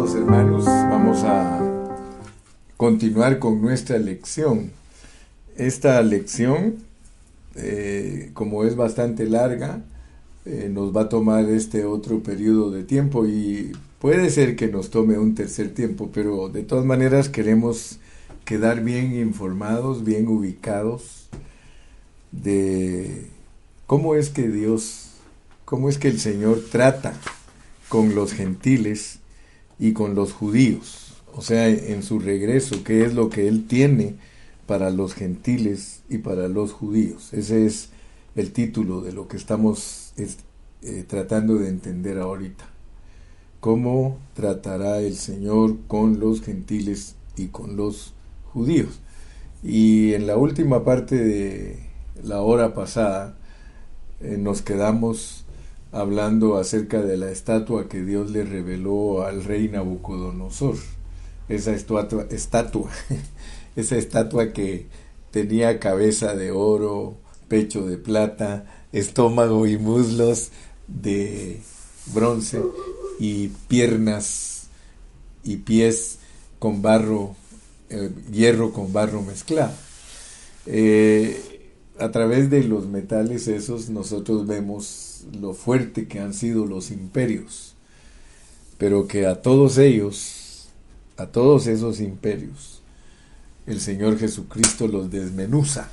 [0.00, 1.60] amados hermanos, vamos a
[2.78, 4.70] continuar con nuestra lección.
[5.58, 6.76] Esta lección,
[7.54, 9.82] eh, como es bastante larga,
[10.46, 14.88] eh, nos va a tomar este otro periodo de tiempo y puede ser que nos
[14.88, 17.98] tome un tercer tiempo, pero de todas maneras queremos
[18.46, 21.28] quedar bien informados, bien ubicados
[22.32, 23.26] de
[23.86, 25.10] cómo es que Dios,
[25.66, 27.12] cómo es que el Señor trata
[27.90, 29.19] con los gentiles
[29.80, 34.14] y con los judíos, o sea, en su regreso, qué es lo que Él tiene
[34.66, 37.32] para los gentiles y para los judíos.
[37.32, 37.88] Ese es
[38.36, 42.68] el título de lo que estamos eh, tratando de entender ahorita.
[43.58, 48.12] ¿Cómo tratará el Señor con los gentiles y con los
[48.52, 49.00] judíos?
[49.62, 51.78] Y en la última parte de
[52.22, 53.36] la hora pasada
[54.20, 55.44] eh, nos quedamos
[55.92, 60.76] hablando acerca de la estatua que Dios le reveló al rey Nabucodonosor.
[61.48, 62.90] Esa estatua, estatua
[63.76, 64.86] esa estatua que
[65.30, 67.16] tenía cabeza de oro,
[67.48, 70.50] pecho de plata, estómago y muslos
[70.86, 71.60] de
[72.12, 72.60] bronce
[73.18, 74.68] y piernas
[75.44, 76.18] y pies
[76.58, 77.34] con barro,
[77.88, 79.72] eh, hierro con barro mezclado.
[80.66, 86.90] Eh, a través de los metales esos nosotros vemos lo fuerte que han sido los
[86.90, 87.74] imperios,
[88.78, 90.68] pero que a todos ellos,
[91.16, 92.82] a todos esos imperios,
[93.66, 95.90] el Señor Jesucristo los desmenuza.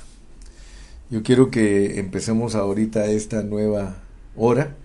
[1.10, 3.96] Yo quiero que empecemos ahorita esta nueva
[4.36, 4.76] hora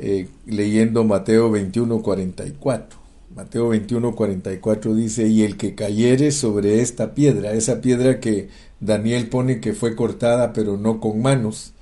[0.00, 2.98] eh, leyendo Mateo 21, 44.
[3.34, 8.48] Mateo 21, 44 dice, y el que cayere sobre esta piedra, esa piedra que
[8.80, 11.72] Daniel pone que fue cortada pero no con manos,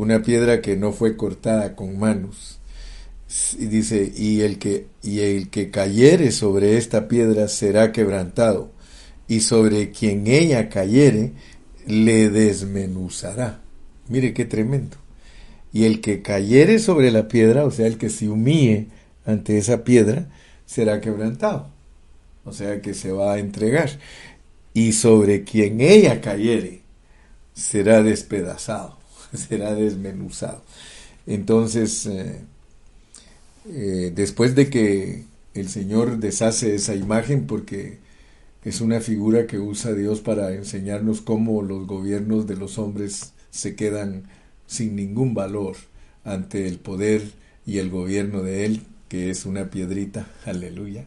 [0.00, 2.58] una piedra que no fue cortada con manos.
[3.58, 8.72] Y dice, y el que, y el que cayere sobre esta piedra será quebrantado,
[9.28, 11.32] y sobre quien ella cayere
[11.86, 13.60] le desmenuzará.
[14.08, 14.96] Mire qué tremendo.
[15.72, 18.88] Y el que cayere sobre la piedra, o sea, el que se humille
[19.24, 20.28] ante esa piedra,
[20.66, 21.68] será quebrantado.
[22.44, 23.90] O sea que se va a entregar.
[24.74, 26.80] Y sobre quien ella cayere,
[27.54, 28.98] será despedazado,
[29.48, 30.62] será desmenuzado.
[31.26, 32.40] Entonces, eh,
[33.68, 35.24] eh, después de que
[35.54, 37.98] el Señor deshace esa imagen, porque
[38.64, 43.74] es una figura que usa Dios para enseñarnos cómo los gobiernos de los hombres se
[43.74, 44.24] quedan
[44.66, 45.76] sin ningún valor
[46.24, 47.22] ante el poder
[47.66, 51.04] y el gobierno de Él, que es una piedrita, aleluya,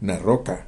[0.00, 0.66] una roca.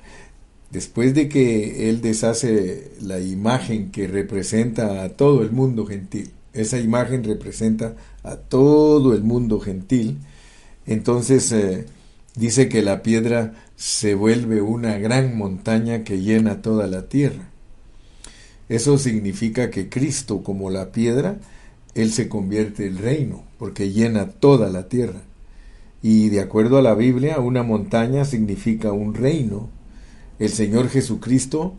[0.71, 6.79] Después de que Él deshace la imagen que representa a todo el mundo gentil, esa
[6.79, 10.19] imagen representa a todo el mundo gentil,
[10.87, 11.87] entonces eh,
[12.37, 17.49] dice que la piedra se vuelve una gran montaña que llena toda la tierra.
[18.69, 21.39] Eso significa que Cristo, como la piedra,
[21.95, 25.23] Él se convierte en reino, porque llena toda la tierra.
[26.03, 29.69] Y de acuerdo a la Biblia, una montaña significa un reino.
[30.39, 31.75] El Señor Jesucristo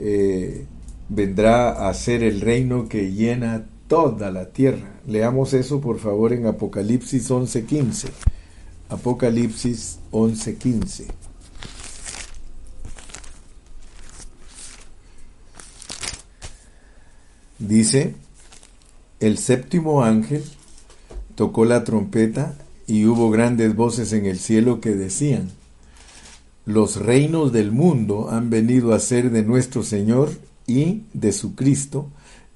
[0.00, 0.66] eh,
[1.08, 5.00] vendrá a ser el reino que llena toda la tierra.
[5.06, 8.08] Leamos eso por favor en Apocalipsis 11:15.
[8.88, 11.06] Apocalipsis 11:15.
[17.58, 18.14] Dice,
[19.18, 20.44] el séptimo ángel
[21.34, 22.56] tocó la trompeta
[22.86, 25.50] y hubo grandes voces en el cielo que decían,
[26.64, 30.30] los reinos del mundo han venido a ser de nuestro Señor
[30.66, 32.10] y de su Cristo,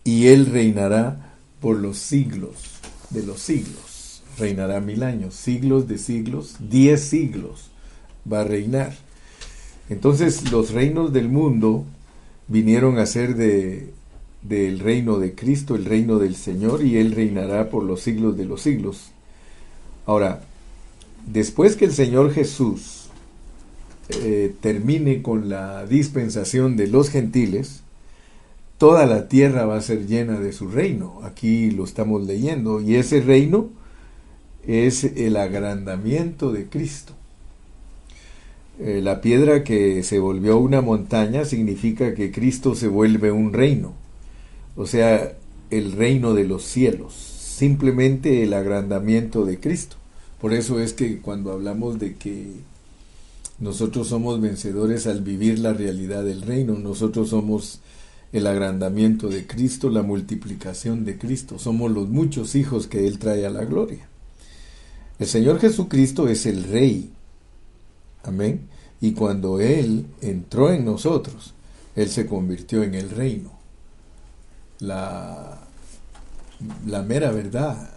[0.05, 2.81] y Él reinará por los siglos
[3.11, 4.23] de los siglos.
[4.39, 7.71] Reinará mil años, siglos de siglos, diez siglos
[8.31, 8.95] va a reinar.
[9.89, 11.85] Entonces los reinos del mundo
[12.49, 13.93] vinieron a ser de
[14.43, 18.45] del reino de Cristo, el reino del Señor, y Él reinará por los siglos de
[18.45, 19.13] los siglos.
[20.05, 20.43] Ahora,
[21.27, 23.07] después que el Señor Jesús
[24.09, 27.82] eh, termine con la dispensación de los gentiles,
[28.83, 31.21] toda la tierra va a ser llena de su reino.
[31.23, 32.81] Aquí lo estamos leyendo.
[32.81, 33.71] Y ese reino
[34.67, 37.13] es el agrandamiento de Cristo.
[38.81, 43.93] Eh, la piedra que se volvió una montaña significa que Cristo se vuelve un reino.
[44.75, 45.33] O sea,
[45.71, 49.95] el reino de los cielos simplemente el agrandamiento de Cristo.
[50.41, 52.49] Por eso es que cuando hablamos de que
[53.61, 57.81] nosotros somos vencedores al vivir la realidad del reino, nosotros somos
[58.33, 63.45] el agrandamiento de Cristo, la multiplicación de Cristo, somos los muchos hijos que Él trae
[63.45, 64.09] a la gloria.
[65.19, 67.13] El Señor Jesucristo es el Rey.
[68.25, 68.69] Amén.
[69.01, 71.53] Y cuando Él entró en nosotros,
[71.95, 73.53] Él se convirtió en el reino.
[74.79, 75.61] La,
[76.87, 77.91] la mera verdad,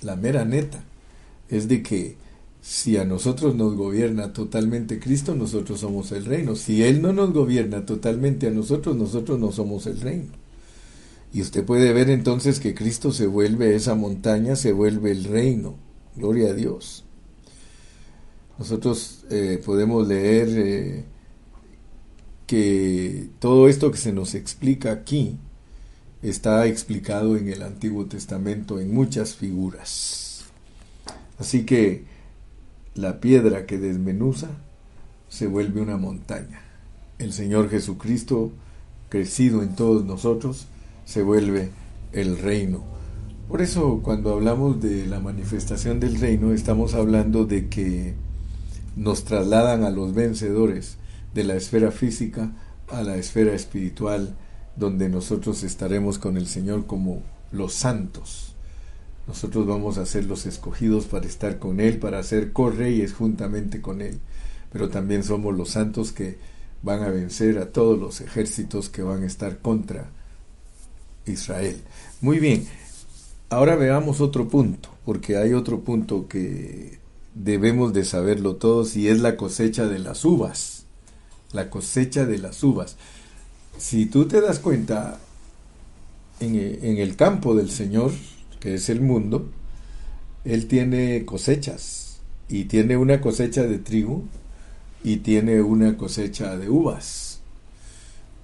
[0.00, 0.82] la mera neta,
[1.48, 2.16] es de que
[2.70, 6.54] si a nosotros nos gobierna totalmente Cristo, nosotros somos el reino.
[6.54, 10.30] Si Él no nos gobierna totalmente a nosotros, nosotros no somos el reino.
[11.32, 15.74] Y usted puede ver entonces que Cristo se vuelve esa montaña, se vuelve el reino.
[16.14, 17.02] Gloria a Dios.
[18.56, 21.04] Nosotros eh, podemos leer eh,
[22.46, 25.38] que todo esto que se nos explica aquí
[26.22, 30.44] está explicado en el Antiguo Testamento en muchas figuras.
[31.36, 32.19] Así que
[32.94, 34.48] la piedra que desmenuza
[35.28, 36.62] se vuelve una montaña.
[37.18, 38.52] El Señor Jesucristo,
[39.08, 40.66] crecido en todos nosotros,
[41.04, 41.70] se vuelve
[42.12, 42.82] el reino.
[43.48, 48.14] Por eso cuando hablamos de la manifestación del reino, estamos hablando de que
[48.96, 50.98] nos trasladan a los vencedores
[51.34, 52.52] de la esfera física
[52.90, 54.34] a la esfera espiritual,
[54.76, 57.22] donde nosotros estaremos con el Señor como
[57.52, 58.49] los santos
[59.30, 64.02] nosotros vamos a ser los escogidos para estar con Él, para ser correyes juntamente con
[64.02, 64.18] Él.
[64.72, 66.36] Pero también somos los santos que
[66.82, 70.10] van a vencer a todos los ejércitos que van a estar contra
[71.26, 71.80] Israel.
[72.20, 72.66] Muy bien,
[73.50, 76.98] ahora veamos otro punto, porque hay otro punto que
[77.36, 80.86] debemos de saberlo todos y es la cosecha de las uvas.
[81.52, 82.96] La cosecha de las uvas.
[83.78, 85.20] Si tú te das cuenta,
[86.40, 88.10] en, en el campo del Señor,
[88.60, 89.50] que es el mundo,
[90.44, 94.22] él tiene cosechas y tiene una cosecha de trigo
[95.02, 97.40] y tiene una cosecha de uvas.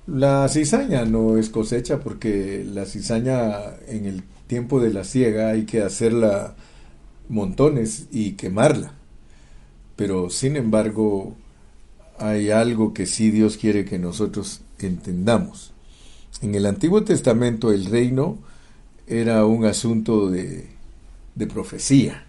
[0.06, 3.50] La cizaña no es cosecha porque la cizaña
[3.88, 6.54] en el tiempo de la siega hay que hacerla
[7.28, 8.92] montones y quemarla.
[9.96, 11.34] Pero sin embargo
[12.18, 15.72] hay algo que sí Dios quiere que nosotros entendamos.
[16.40, 18.38] En el Antiguo Testamento el reino
[19.06, 20.68] era un asunto de,
[21.52, 22.24] profecía,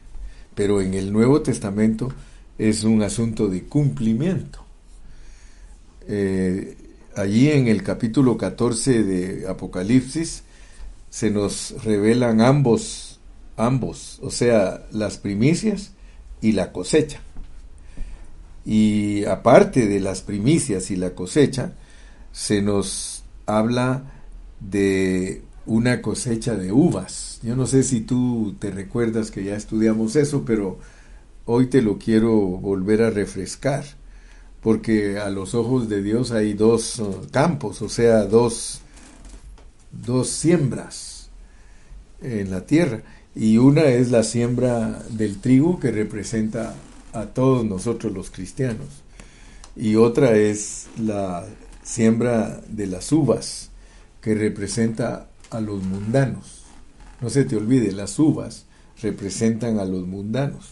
[0.53, 2.11] pero en el Nuevo Testamento
[2.57, 4.63] es un asunto de cumplimiento.
[6.07, 6.77] Eh,
[7.15, 10.43] allí en el capítulo 14 de Apocalipsis
[11.09, 13.19] se nos revelan ambos,
[13.55, 15.91] ambos, o sea, las primicias
[16.41, 17.21] y la cosecha.
[18.65, 21.73] Y aparte de las primicias y la cosecha,
[22.33, 24.03] se nos habla
[24.59, 27.39] de una cosecha de uvas.
[27.43, 30.79] Yo no sé si tú te recuerdas que ya estudiamos eso, pero
[31.45, 33.85] hoy te lo quiero volver a refrescar,
[34.61, 38.81] porque a los ojos de Dios hay dos campos, o sea, dos,
[39.91, 41.29] dos siembras
[42.21, 43.03] en la tierra.
[43.35, 46.75] Y una es la siembra del trigo que representa
[47.13, 48.87] a todos nosotros los cristianos.
[49.75, 51.45] Y otra es la
[51.83, 53.69] siembra de las uvas
[54.21, 56.63] que representa a los mundanos.
[57.21, 58.65] No se te olvide, las uvas
[59.01, 60.71] representan a los mundanos.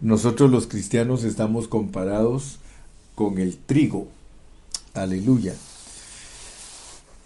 [0.00, 2.58] Nosotros los cristianos estamos comparados
[3.14, 4.08] con el trigo.
[4.94, 5.54] Aleluya.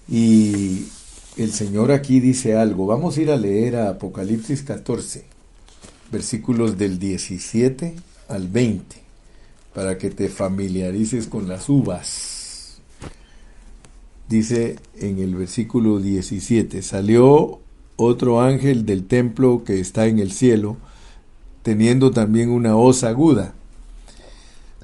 [0.09, 0.87] Y
[1.37, 2.87] el Señor aquí dice algo.
[2.87, 5.25] Vamos a ir a leer a Apocalipsis 14,
[6.11, 7.95] versículos del 17
[8.29, 8.97] al 20,
[9.75, 12.42] para que te familiarices con las uvas
[14.29, 17.61] dice en el versículo 17, salió
[17.97, 20.77] otro ángel del templo que está en el cielo,
[21.63, 23.55] teniendo también una hoz aguda.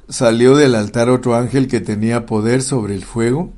[0.08, 3.50] Salió del altar otro ángel que tenía poder sobre el fuego,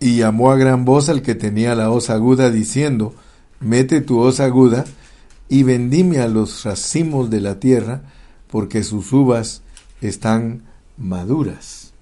[0.00, 3.14] y llamó a gran voz al que tenía la hoz aguda, diciendo,
[3.60, 4.84] Mete tu hoz aguda,
[5.48, 8.02] y vendime a los racimos de la tierra,
[8.48, 9.62] porque sus uvas
[10.00, 10.62] están
[10.96, 11.92] maduras.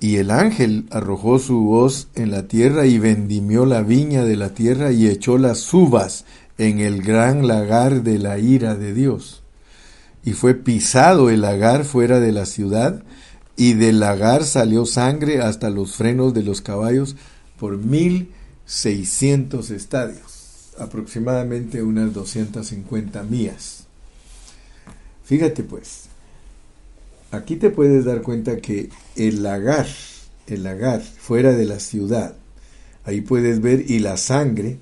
[0.00, 4.54] Y el ángel arrojó su hoz en la tierra y vendimió la viña de la
[4.54, 6.24] tierra y echó las uvas
[6.56, 9.42] en el gran lagar de la ira de Dios.
[10.24, 13.02] Y fue pisado el lagar fuera de la ciudad,
[13.56, 17.16] y del lagar salió sangre hasta los frenos de los caballos
[17.58, 18.30] por mil
[18.64, 23.84] seiscientos estadios, aproximadamente unas 250 millas.
[25.24, 26.04] Fíjate pues,
[27.30, 28.88] aquí te puedes dar cuenta que
[29.28, 29.86] el lagar,
[30.46, 32.36] el lagar fuera de la ciudad,
[33.04, 34.78] ahí puedes ver, y la sangre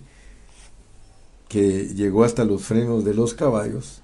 [1.48, 4.02] que llegó hasta los frenos de los caballos,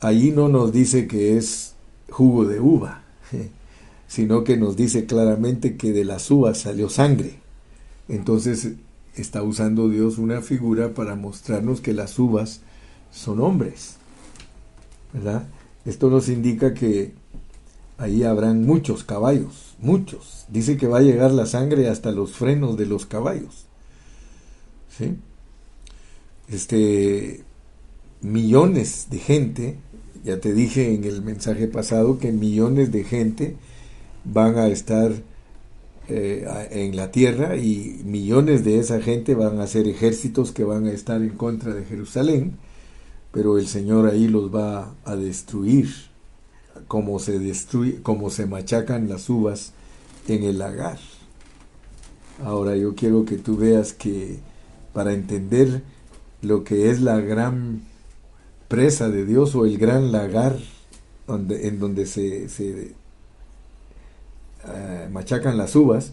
[0.00, 1.74] ahí no nos dice que es
[2.10, 3.04] jugo de uva,
[4.08, 7.40] sino que nos dice claramente que de las uvas salió sangre.
[8.08, 8.72] Entonces
[9.16, 12.60] está usando Dios una figura para mostrarnos que las uvas
[13.10, 13.96] son hombres.
[15.14, 15.46] ¿verdad?
[15.86, 17.14] Esto nos indica que
[17.98, 20.46] ahí habrán muchos caballos, muchos.
[20.48, 23.66] Dice que va a llegar la sangre hasta los frenos de los caballos.
[24.96, 25.16] ¿Sí?
[26.48, 27.42] Este,
[28.20, 29.78] millones de gente,
[30.24, 33.56] ya te dije en el mensaje pasado que millones de gente
[34.24, 35.12] van a estar
[36.08, 40.86] eh, en la tierra y millones de esa gente van a ser ejércitos que van
[40.86, 42.58] a estar en contra de Jerusalén,
[43.32, 46.13] pero el Señor ahí los va a destruir
[46.88, 49.72] como se destruye, como se machacan las uvas
[50.28, 50.98] en el lagar.
[52.42, 54.38] Ahora yo quiero que tú veas que
[54.92, 55.82] para entender
[56.42, 57.82] lo que es la gran
[58.68, 60.58] presa de Dios o el gran lagar
[61.28, 62.94] en donde se, se
[64.66, 66.12] eh, machacan las uvas,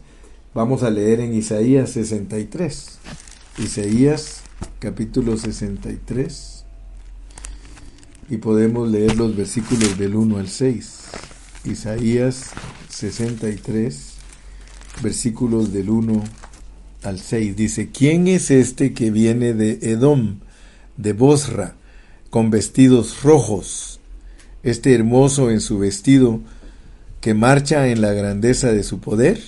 [0.53, 2.99] vamos a leer en Isaías 63.
[3.57, 4.41] Isaías
[4.79, 6.50] capítulo 63
[8.31, 10.99] y podemos leer los versículos del 1 al 6.
[11.65, 12.51] Isaías
[12.87, 14.13] 63,
[15.03, 16.23] versículos del 1
[17.03, 17.57] al 6.
[17.57, 20.39] Dice, ¿quién es este que viene de Edom,
[20.95, 21.75] de Bosra,
[22.29, 23.99] con vestidos rojos?
[24.63, 26.39] Este hermoso en su vestido,
[27.19, 29.41] que marcha en la grandeza de su poder.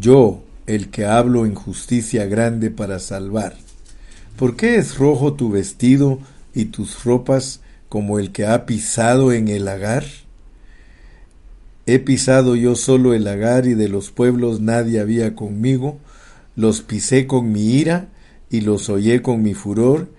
[0.00, 3.54] Yo, el que hablo en justicia grande para salvar.
[4.38, 6.20] ¿Por qué es rojo tu vestido
[6.54, 7.60] y tus ropas
[7.96, 10.04] como el que ha pisado en el lagar?
[11.86, 15.98] He pisado yo solo el lagar y de los pueblos nadie había conmigo,
[16.56, 18.10] los pisé con mi ira
[18.50, 20.10] y los hollé con mi furor,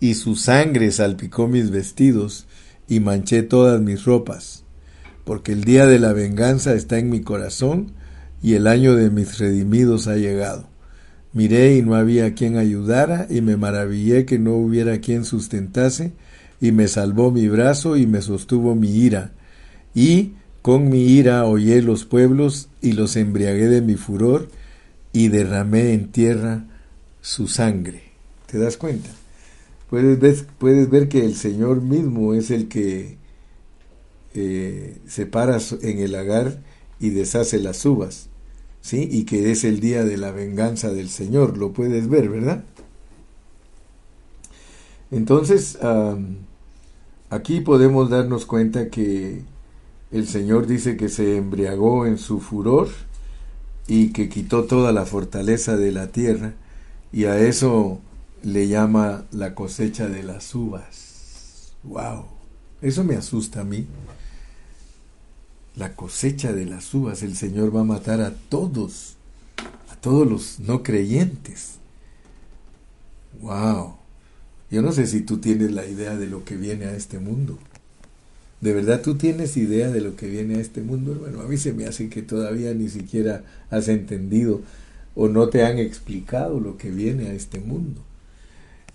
[0.00, 2.46] y su sangre salpicó mis vestidos
[2.88, 4.64] y manché todas mis ropas,
[5.24, 7.92] porque el día de la venganza está en mi corazón
[8.42, 10.68] y el año de mis redimidos ha llegado.
[11.32, 16.12] Miré y no había quien ayudara y me maravillé que no hubiera quien sustentase,
[16.64, 19.32] y me salvó mi brazo y me sostuvo mi ira.
[19.94, 24.48] Y con mi ira hollé los pueblos y los embriagué de mi furor
[25.12, 26.64] y derramé en tierra
[27.20, 28.04] su sangre.
[28.50, 29.10] ¿Te das cuenta?
[29.90, 33.18] Puedes ver, puedes ver que el Señor mismo es el que
[34.32, 36.62] eh, se para en el lagar
[36.98, 38.30] y deshace las uvas,
[38.80, 39.06] ¿sí?
[39.12, 42.64] Y que es el día de la venganza del Señor, lo puedes ver, ¿verdad?
[45.10, 45.78] Entonces,
[47.30, 49.42] Aquí podemos darnos cuenta que
[50.10, 52.88] el Señor dice que se embriagó en su furor
[53.86, 56.54] y que quitó toda la fortaleza de la tierra
[57.12, 57.98] y a eso
[58.42, 61.74] le llama la cosecha de las uvas.
[61.82, 62.26] ¡Wow!
[62.82, 63.86] Eso me asusta a mí.
[65.76, 69.16] La cosecha de las uvas, el Señor va a matar a todos,
[69.90, 71.78] a todos los no creyentes.
[73.40, 74.03] ¡Wow!
[74.74, 77.60] Yo no sé si tú tienes la idea de lo que viene a este mundo.
[78.60, 81.56] ¿De verdad tú tienes idea de lo que viene a este mundo, Bueno, A mí
[81.58, 84.62] se me hace que todavía ni siquiera has entendido
[85.14, 88.00] o no te han explicado lo que viene a este mundo.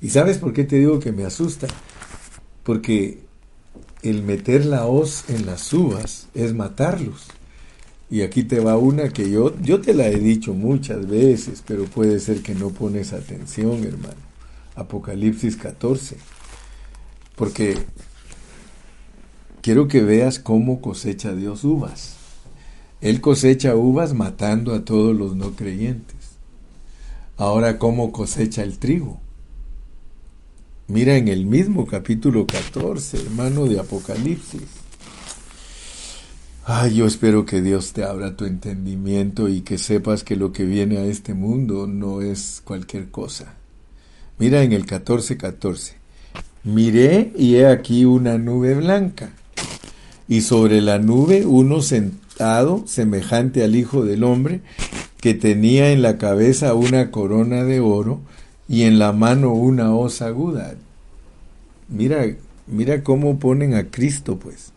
[0.02, 1.68] ¿Y sabes por qué te digo que me asusta?
[2.64, 3.20] Porque
[4.02, 7.28] el meter la hoz en las uvas es matarlos.
[8.10, 11.86] Y aquí te va una que yo, yo te la he dicho muchas veces, pero
[11.86, 14.29] puede ser que no pones atención, hermano.
[14.80, 16.18] Apocalipsis 14.
[17.36, 17.78] Porque
[19.62, 22.16] quiero que veas cómo cosecha Dios uvas.
[23.02, 26.16] Él cosecha uvas matando a todos los no creyentes.
[27.38, 29.22] Ahora, ¿cómo cosecha el trigo?
[30.88, 34.64] Mira en el mismo capítulo 14, hermano de Apocalipsis.
[36.66, 40.66] Ay, yo espero que Dios te abra tu entendimiento y que sepas que lo que
[40.66, 43.59] viene a este mundo no es cualquier cosa.
[44.40, 45.96] Mira en el 14:14.
[46.64, 49.32] Miré y he aquí una nube blanca,
[50.30, 54.62] y sobre la nube uno sentado semejante al Hijo del Hombre,
[55.20, 58.22] que tenía en la cabeza una corona de oro
[58.70, 60.76] y en la mano una hoz aguda.
[61.90, 62.26] Mira,
[62.66, 64.72] mira cómo ponen a Cristo, pues,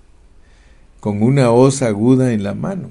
[0.98, 2.90] con una hoz aguda en la mano.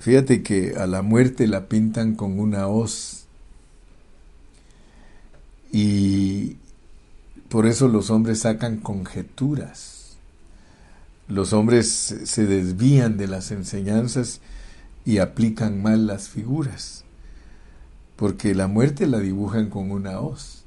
[0.00, 3.21] Fíjate que a la muerte la pintan con una hoz
[5.72, 6.58] y
[7.48, 10.16] por eso los hombres sacan conjeturas.
[11.28, 14.40] Los hombres se desvían de las enseñanzas
[15.06, 17.04] y aplican mal las figuras.
[18.16, 20.64] Porque la muerte la dibujan con una hoz.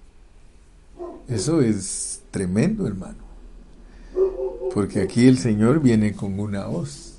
[1.27, 3.23] Eso es tremendo, hermano.
[4.73, 7.13] Porque aquí el Señor viene con una hoz.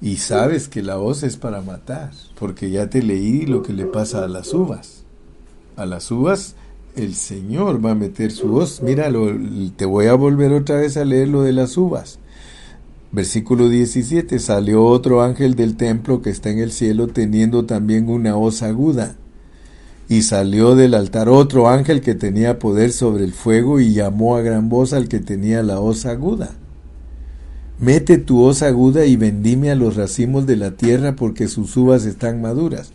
[0.00, 3.84] Y sabes que la hoz es para matar, porque ya te leí lo que le
[3.84, 4.99] pasa a las uvas
[5.76, 6.54] a las uvas
[6.96, 8.82] el Señor va a meter su voz.
[8.82, 9.32] Míralo,
[9.76, 12.18] te voy a volver otra vez a leer lo de las uvas.
[13.12, 18.36] Versículo 17, salió otro ángel del templo que está en el cielo teniendo también una
[18.36, 19.16] hoz aguda.
[20.08, 24.42] Y salió del altar otro ángel que tenía poder sobre el fuego y llamó a
[24.42, 26.50] gran voz al que tenía la hoz aguda.
[27.78, 32.04] Mete tu hoz aguda y vendime a los racimos de la tierra porque sus uvas
[32.04, 32.92] están maduras.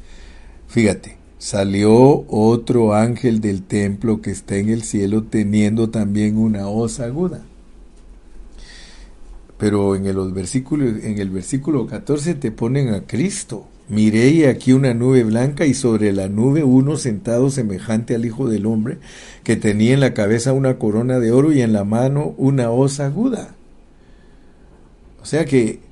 [0.67, 6.99] Fíjate, salió otro ángel del templo que está en el cielo teniendo también una hoz
[6.99, 7.43] aguda.
[9.59, 13.67] Pero en el, versículo, en el versículo 14 te ponen a Cristo.
[13.89, 18.49] Miré y aquí una nube blanca y sobre la nube uno sentado semejante al Hijo
[18.49, 18.97] del Hombre,
[19.43, 22.99] que tenía en la cabeza una corona de oro y en la mano una hoz
[22.99, 23.53] aguda.
[25.21, 25.84] O sea que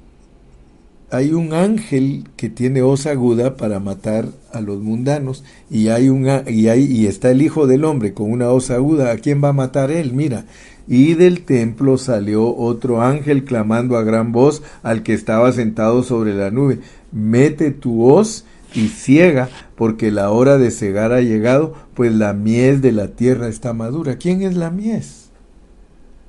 [1.14, 6.28] hay un ángel que tiene hoz aguda para matar a los mundanos y hay un
[6.48, 9.50] y hay y está el hijo del hombre con una hoz aguda, ¿a quién va
[9.50, 10.14] a matar él?
[10.14, 10.46] Mira,
[10.88, 16.34] y del templo salió otro ángel clamando a gran voz al que estaba sentado sobre
[16.34, 16.80] la nube,
[17.12, 22.82] mete tu hoz y ciega, porque la hora de cegar ha llegado, pues la miel
[22.82, 24.18] de la tierra está madura.
[24.18, 25.30] ¿Quién es la mies?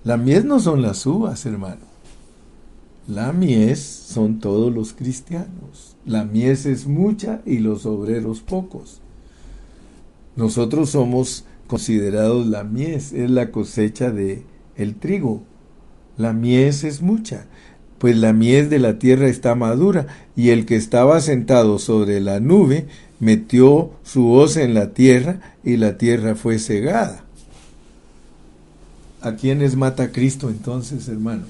[0.04, 1.83] La mies no son las uvas, hermano.
[3.06, 5.96] La mies son todos los cristianos.
[6.06, 9.02] La mies es mucha y los obreros pocos.
[10.36, 14.42] Nosotros somos considerados la mies, es la cosecha de
[14.76, 15.42] el trigo.
[16.16, 17.44] La mies es mucha,
[17.98, 22.40] pues la mies de la tierra está madura, y el que estaba sentado sobre la
[22.40, 22.86] nube
[23.20, 27.24] metió su hoz en la tierra, y la tierra fue cegada.
[29.20, 31.44] ¿A quiénes mata Cristo entonces, hermano?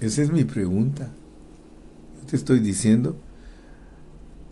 [0.00, 1.10] Esa es mi pregunta.
[2.28, 3.16] te estoy diciendo,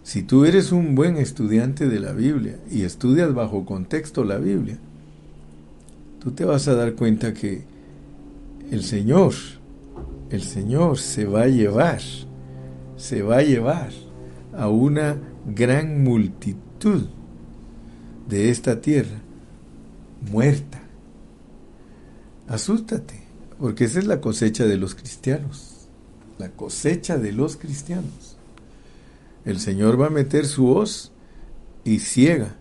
[0.02, 4.78] si tú eres un buen estudiante de la Biblia y estudias bajo contexto la Biblia,
[6.20, 7.62] tú te vas a dar cuenta que
[8.70, 9.32] el Señor,
[10.30, 12.00] el Señor se va a llevar,
[12.96, 13.90] se va a llevar
[14.56, 17.06] a una gran multitud
[18.28, 19.18] de esta tierra
[20.30, 20.80] muerta.
[22.48, 23.17] Asústate.
[23.58, 25.88] Porque esa es la cosecha de los cristianos.
[26.38, 28.36] La cosecha de los cristianos.
[29.44, 31.12] El Señor va a meter su hoz
[31.84, 32.54] y ciega.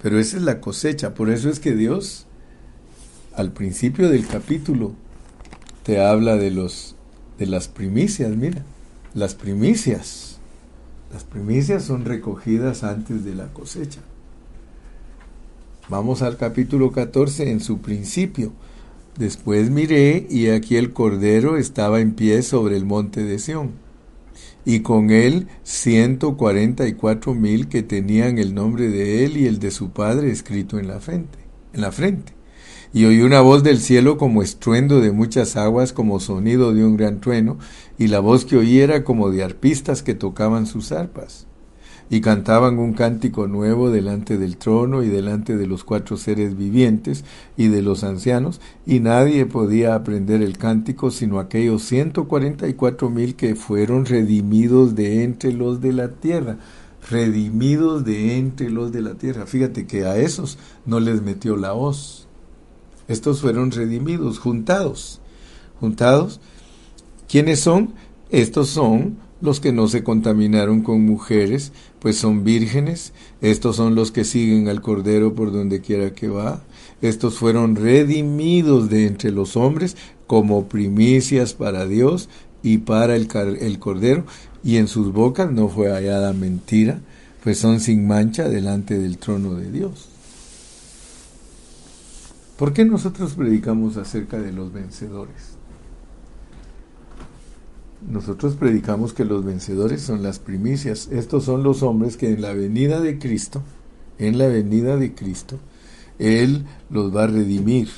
[0.00, 1.14] Pero esa es la cosecha.
[1.14, 2.26] Por eso es que Dios,
[3.34, 4.92] al principio del capítulo,
[5.82, 6.96] te habla de los
[7.38, 8.62] de las primicias, mira,
[9.14, 10.38] las primicias.
[11.12, 14.00] Las primicias son recogidas antes de la cosecha.
[15.88, 18.52] Vamos al capítulo 14 en su principio.
[19.18, 23.72] Después miré y aquí el Cordero estaba en pie sobre el monte de Sión,
[24.66, 29.46] y con él ciento cuarenta y cuatro mil que tenían el nombre de él y
[29.46, 31.38] el de su padre escrito en la frente,
[31.72, 32.34] en la frente.
[32.92, 36.96] Y oí una voz del cielo como estruendo de muchas aguas, como sonido de un
[36.96, 37.58] gran trueno,
[37.98, 41.46] y la voz que oí era como de arpistas que tocaban sus arpas
[42.08, 47.24] y cantaban un cántico nuevo delante del trono y delante de los cuatro seres vivientes
[47.56, 52.74] y de los ancianos, y nadie podía aprender el cántico sino aquellos ciento cuarenta y
[52.74, 56.58] cuatro mil que fueron redimidos de entre los de la tierra,
[57.10, 59.46] redimidos de entre los de la tierra.
[59.46, 62.26] Fíjate que a esos no les metió la hoz.
[63.08, 65.20] Estos fueron redimidos, juntados.
[65.80, 66.40] Juntados.
[67.28, 67.94] ¿Quiénes son?
[68.30, 71.72] Estos son los que no se contaminaron con mujeres,
[72.06, 73.12] pues son vírgenes.
[73.40, 76.62] Estos son los que siguen al Cordero por donde quiera que va.
[77.02, 79.96] Estos fueron redimidos de entre los hombres
[80.28, 82.28] como primicias para Dios
[82.62, 83.28] y para el,
[83.60, 84.24] el Cordero,
[84.62, 87.00] y en sus bocas no fue hallada mentira,
[87.42, 90.08] pues son sin mancha delante del trono de Dios.
[92.56, 95.55] ¿Por qué nosotros predicamos acerca de los vencedores?
[98.08, 101.08] Nosotros predicamos que los vencedores son las primicias.
[101.10, 103.62] Estos son los hombres que en la venida de Cristo,
[104.18, 105.58] en la venida de Cristo,
[106.18, 107.88] Él los va a redimir.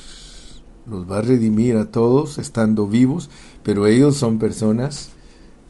[0.89, 3.29] Los va a redimir a todos estando vivos,
[3.61, 5.09] pero ellos son personas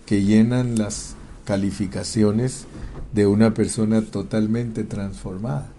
[0.05, 2.65] que llenan las calificaciones
[3.13, 5.69] de una persona totalmente transformada.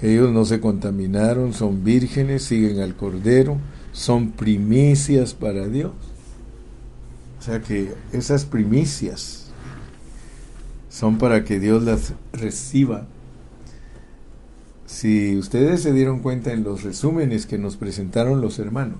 [0.00, 3.56] Ellos no se contaminaron, son vírgenes, siguen al Cordero,
[3.92, 5.92] son primicias para Dios.
[7.46, 9.46] Sea que esas primicias
[10.90, 13.06] son para que Dios las reciba.
[14.86, 18.98] Si ustedes se dieron cuenta en los resúmenes que nos presentaron los hermanos,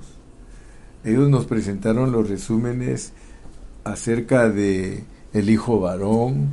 [1.03, 3.11] ellos nos presentaron los resúmenes
[3.83, 6.51] acerca de el hijo varón,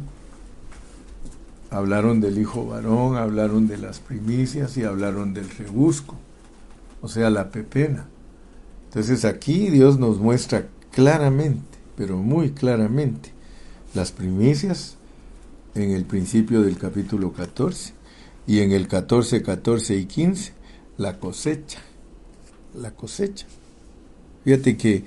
[1.70, 6.16] Hablaron del hijo varón, hablaron de las primicias y hablaron del rebusco,
[7.02, 8.08] o sea, la pepena.
[8.86, 13.32] Entonces aquí Dios nos muestra claramente, pero muy claramente,
[13.94, 14.98] las primicias
[15.76, 17.94] en el principio del capítulo 14
[18.48, 20.54] y en el 14, 14 y 15
[20.98, 21.80] la cosecha,
[22.80, 23.48] la cosecha.
[24.44, 25.04] Fíjate que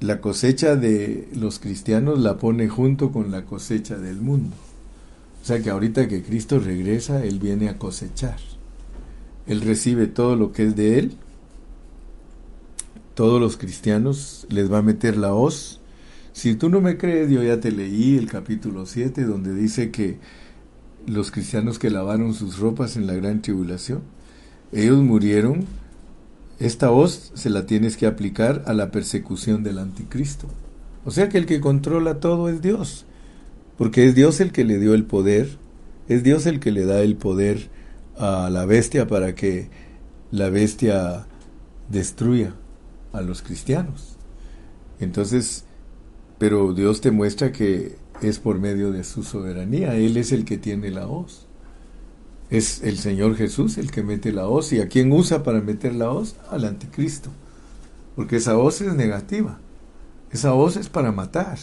[0.00, 4.56] la cosecha de los cristianos la pone junto con la cosecha del mundo.
[5.42, 8.38] O sea que ahorita que Cristo regresa, Él viene a cosechar.
[9.46, 11.16] Él recibe todo lo que es de Él.
[13.14, 15.79] Todos los cristianos les va a meter la hoz.
[16.32, 20.18] Si tú no me crees, yo ya te leí el capítulo 7 donde dice que
[21.06, 24.02] los cristianos que lavaron sus ropas en la gran tribulación,
[24.72, 25.64] ellos murieron.
[26.58, 30.46] Esta hoz se la tienes que aplicar a la persecución del anticristo.
[31.04, 33.06] O sea que el que controla todo es Dios
[33.80, 35.56] porque es Dios el que le dio el poder,
[36.06, 37.70] es Dios el que le da el poder
[38.18, 39.70] a la bestia para que
[40.30, 41.24] la bestia
[41.88, 42.52] destruya
[43.14, 44.18] a los cristianos.
[44.98, 45.64] Entonces,
[46.40, 50.56] pero Dios te muestra que es por medio de su soberanía, Él es el que
[50.56, 51.46] tiene la hoz.
[52.48, 54.72] Es el Señor Jesús el que mete la hoz.
[54.72, 56.36] ¿Y a quién usa para meter la hoz?
[56.48, 57.28] Al anticristo.
[58.16, 59.60] Porque esa hoz es negativa.
[60.32, 61.58] Esa hoz es para matar.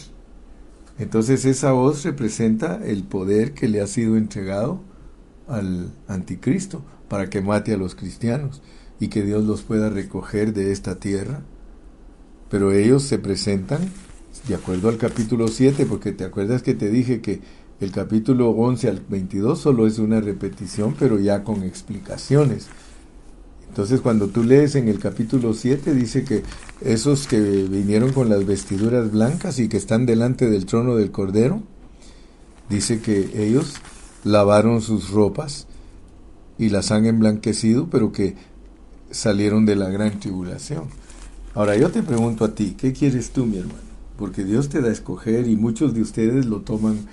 [0.96, 4.80] Entonces esa voz representa el poder que le ha sido entregado
[5.48, 8.62] al anticristo para que mate a los cristianos
[9.00, 11.42] y que Dios los pueda recoger de esta tierra.
[12.48, 13.80] Pero ellos se presentan
[14.48, 17.40] de acuerdo al capítulo 7, porque te acuerdas que te dije que
[17.80, 22.66] el capítulo 11 al 22 solo es una repetición, pero ya con explicaciones.
[23.68, 26.42] Entonces cuando tú lees en el capítulo 7 dice que
[26.80, 31.62] esos que vinieron con las vestiduras blancas y que están delante del trono del Cordero,
[32.70, 33.74] dice que ellos
[34.24, 35.66] lavaron sus ropas
[36.56, 38.34] y las han emblanquecido, pero que
[39.10, 40.84] salieron de la gran tribulación.
[41.54, 43.87] Ahora yo te pregunto a ti, ¿qué quieres tú, mi hermano?
[44.18, 47.06] Porque Dios te da a escoger y muchos de ustedes lo toman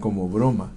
[0.00, 0.70] como broma.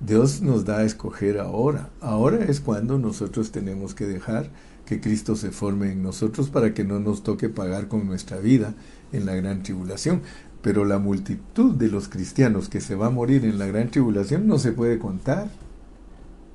[0.00, 1.90] Dios nos da a escoger ahora.
[2.00, 4.50] Ahora es cuando nosotros tenemos que dejar
[4.84, 8.74] que Cristo se forme en nosotros para que no nos toque pagar con nuestra vida
[9.12, 10.22] en la gran tribulación.
[10.60, 14.48] Pero la multitud de los cristianos que se va a morir en la gran tribulación
[14.48, 15.48] no se puede contar.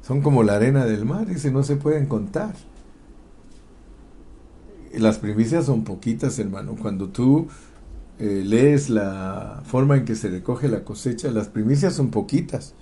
[0.01, 2.53] Son como la arena del mar, y se no se pueden contar.
[4.93, 6.75] Las primicias son poquitas, hermano.
[6.75, 7.47] Cuando tú
[8.21, 12.75] eh, lees la forma en que se recoge la cosecha, las primicias son poquitas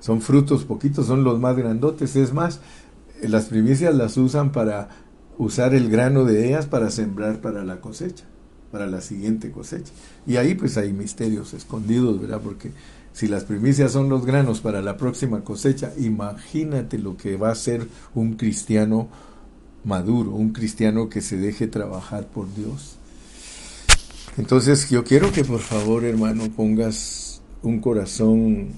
[0.00, 2.16] son frutos poquitos, son los más grandotes.
[2.16, 2.60] Es más,
[3.22, 4.88] las primicias las usan para
[5.38, 8.24] usar el grano de ellas para sembrar para la cosecha,
[8.72, 9.92] para la siguiente cosecha.
[10.26, 12.40] Y ahí pues hay misterios escondidos, ¿verdad?
[12.42, 12.72] Porque
[13.12, 17.54] si las primicias son los granos para la próxima cosecha, imagínate lo que va a
[17.54, 19.08] ser un cristiano
[19.84, 22.96] maduro, un cristiano que se deje trabajar por Dios.
[24.40, 28.68] Entonces yo quiero que por favor, hermano, pongas un corazón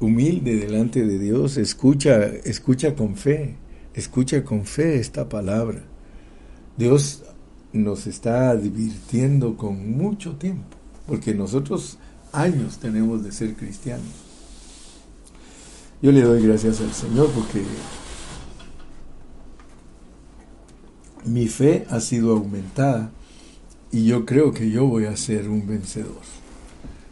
[0.00, 3.56] humilde delante de Dios, escucha, escucha con fe,
[3.94, 5.82] escucha con fe esta palabra.
[6.76, 7.22] Dios
[7.72, 11.96] nos está advirtiendo con mucho tiempo, porque nosotros
[12.30, 14.04] años tenemos de ser cristianos.
[16.02, 17.62] Yo le doy gracias al Señor porque
[21.24, 23.10] mi fe ha sido aumentada
[23.92, 26.36] y yo creo que yo voy a ser un vencedor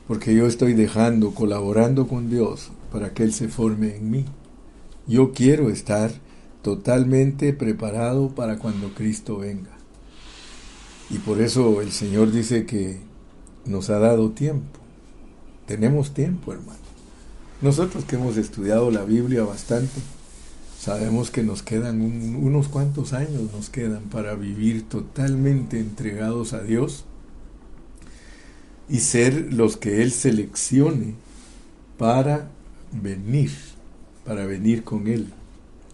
[0.06, 4.24] porque yo estoy dejando, colaborando con Dios para que Él se forme en mí.
[5.06, 6.12] Yo quiero estar
[6.62, 9.70] totalmente preparado para cuando Cristo venga.
[11.10, 13.00] Y por eso el Señor dice que
[13.64, 14.80] nos ha dado tiempo.
[15.66, 16.78] Tenemos tiempo, hermano.
[17.62, 20.00] Nosotros que hemos estudiado la Biblia bastante,
[20.84, 27.06] sabemos que nos quedan unos cuantos años, nos quedan para vivir totalmente entregados a Dios
[28.86, 31.14] y ser los que Él seleccione
[31.96, 32.50] para
[32.92, 33.50] venir,
[34.26, 35.28] para venir con Él.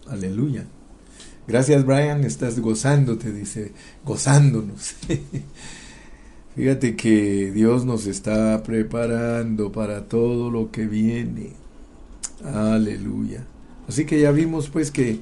[0.07, 0.65] Aleluya.
[1.47, 3.71] Gracias Brian, estás gozándote, dice,
[4.03, 4.95] gozándonos.
[6.57, 11.53] Fíjate que Dios nos está preparando para todo lo que viene.
[12.43, 13.45] Aleluya.
[13.91, 15.19] Así que ya vimos pues que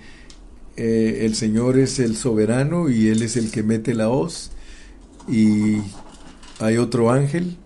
[0.78, 4.52] eh, el Señor es el soberano y Él es el que mete la hoz
[5.28, 5.78] y
[6.60, 7.58] hay otro ángel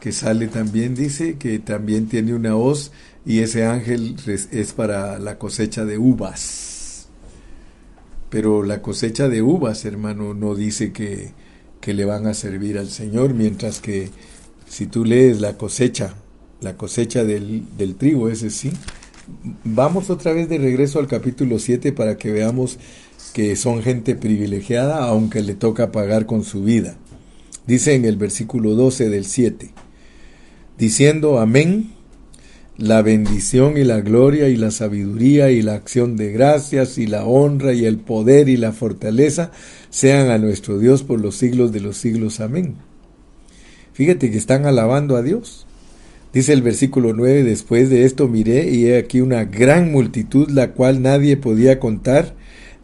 [0.00, 2.92] que sale también, dice, que también tiene una hoz
[3.24, 7.08] y ese ángel es para la cosecha de uvas.
[8.28, 11.32] Pero la cosecha de uvas, hermano, no dice que,
[11.80, 14.10] que le van a servir al Señor, mientras que
[14.68, 16.16] si tú lees la cosecha,
[16.60, 18.70] la cosecha del, del trigo, ese sí,
[19.64, 22.78] vamos otra vez de regreso al capítulo 7 para que veamos
[23.32, 26.96] que son gente privilegiada aunque le toca pagar con su vida.
[27.66, 29.70] Dice en el versículo 12 del 7,
[30.78, 31.92] diciendo amén,
[32.76, 37.26] la bendición y la gloria y la sabiduría y la acción de gracias y la
[37.26, 39.52] honra y el poder y la fortaleza
[39.90, 42.40] sean a nuestro Dios por los siglos de los siglos.
[42.40, 42.76] Amén.
[43.92, 45.66] Fíjate que están alabando a Dios.
[46.32, 50.72] Dice el versículo 9, después de esto miré y he aquí una gran multitud, la
[50.72, 52.34] cual nadie podía contar,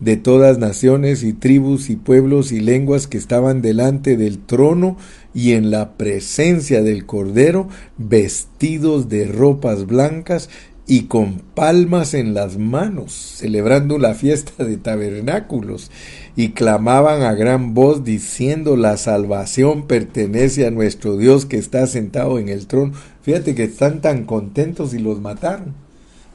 [0.00, 4.98] de todas naciones y tribus y pueblos y lenguas que estaban delante del trono
[5.32, 10.50] y en la presencia del Cordero, vestidos de ropas blancas
[10.86, 15.90] y con palmas en las manos, celebrando la fiesta de tabernáculos,
[16.36, 22.38] y clamaban a gran voz diciendo, la salvación pertenece a nuestro Dios que está sentado
[22.38, 22.92] en el trono.
[23.22, 25.74] Fíjate que están tan contentos y los mataron.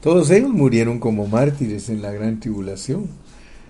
[0.02, 3.06] Todos ellos murieron como mártires en la gran tribulación.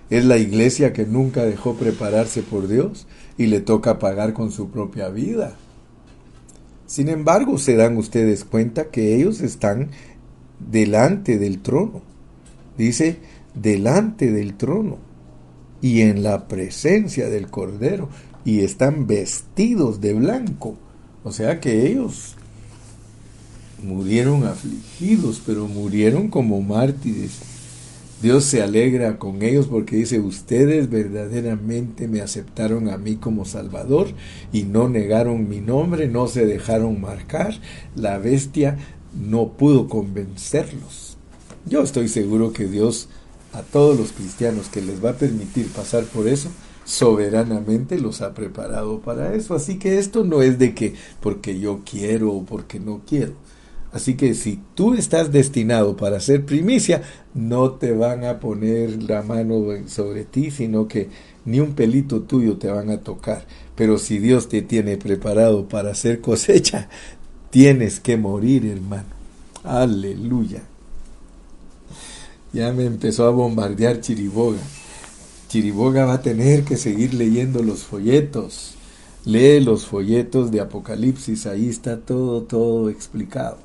[0.09, 4.69] Es la iglesia que nunca dejó prepararse por Dios y le toca pagar con su
[4.69, 5.55] propia vida.
[6.87, 9.89] Sin embargo, se dan ustedes cuenta que ellos están
[10.59, 12.01] delante del trono.
[12.77, 13.17] Dice,
[13.53, 14.97] delante del trono
[15.81, 18.09] y en la presencia del Cordero
[18.45, 20.77] y están vestidos de blanco.
[21.23, 22.35] O sea que ellos
[23.83, 27.39] murieron afligidos, pero murieron como mártires.
[28.21, 34.07] Dios se alegra con ellos porque dice, ustedes verdaderamente me aceptaron a mí como Salvador
[34.53, 37.53] y no negaron mi nombre, no se dejaron marcar.
[37.95, 38.77] La bestia
[39.13, 41.17] no pudo convencerlos.
[41.65, 43.07] Yo estoy seguro que Dios
[43.53, 46.49] a todos los cristianos que les va a permitir pasar por eso,
[46.85, 49.55] soberanamente los ha preparado para eso.
[49.55, 53.33] Así que esto no es de que porque yo quiero o porque no quiero.
[53.93, 57.03] Así que si tú estás destinado para ser primicia,
[57.35, 61.09] no te van a poner la mano sobre ti, sino que
[61.45, 63.45] ni un pelito tuyo te van a tocar.
[63.75, 66.89] Pero si Dios te tiene preparado para hacer cosecha,
[67.53, 69.09] Tienes que morir, hermano.
[69.63, 70.63] Aleluya.
[72.51, 74.57] Ya me empezó a bombardear Chiriboga.
[75.49, 78.73] Chiriboga va a tener que seguir leyendo los folletos.
[79.25, 83.59] Lee los folletos de Apocalipsis, ahí está todo, todo explicado.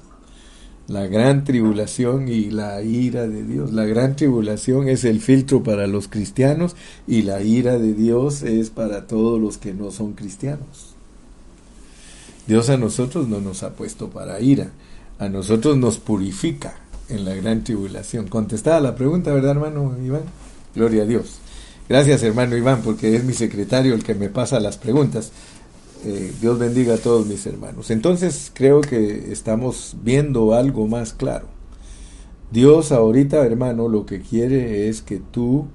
[0.86, 3.72] La gran tribulación y la ira de Dios.
[3.72, 8.68] La gran tribulación es el filtro para los cristianos y la ira de Dios es
[8.68, 10.87] para todos los que no son cristianos.
[12.48, 14.70] Dios a nosotros no nos ha puesto para ira,
[15.18, 16.76] a nosotros nos purifica
[17.10, 18.26] en la gran tribulación.
[18.26, 20.22] Contestada la pregunta, ¿verdad, hermano Iván?
[20.74, 21.40] Gloria a Dios.
[21.90, 25.30] Gracias, hermano Iván, porque es mi secretario el que me pasa las preguntas.
[26.06, 27.90] Eh, Dios bendiga a todos mis hermanos.
[27.90, 31.48] Entonces creo que estamos viendo algo más claro.
[32.50, 35.66] Dios ahorita, hermano, lo que quiere es que tú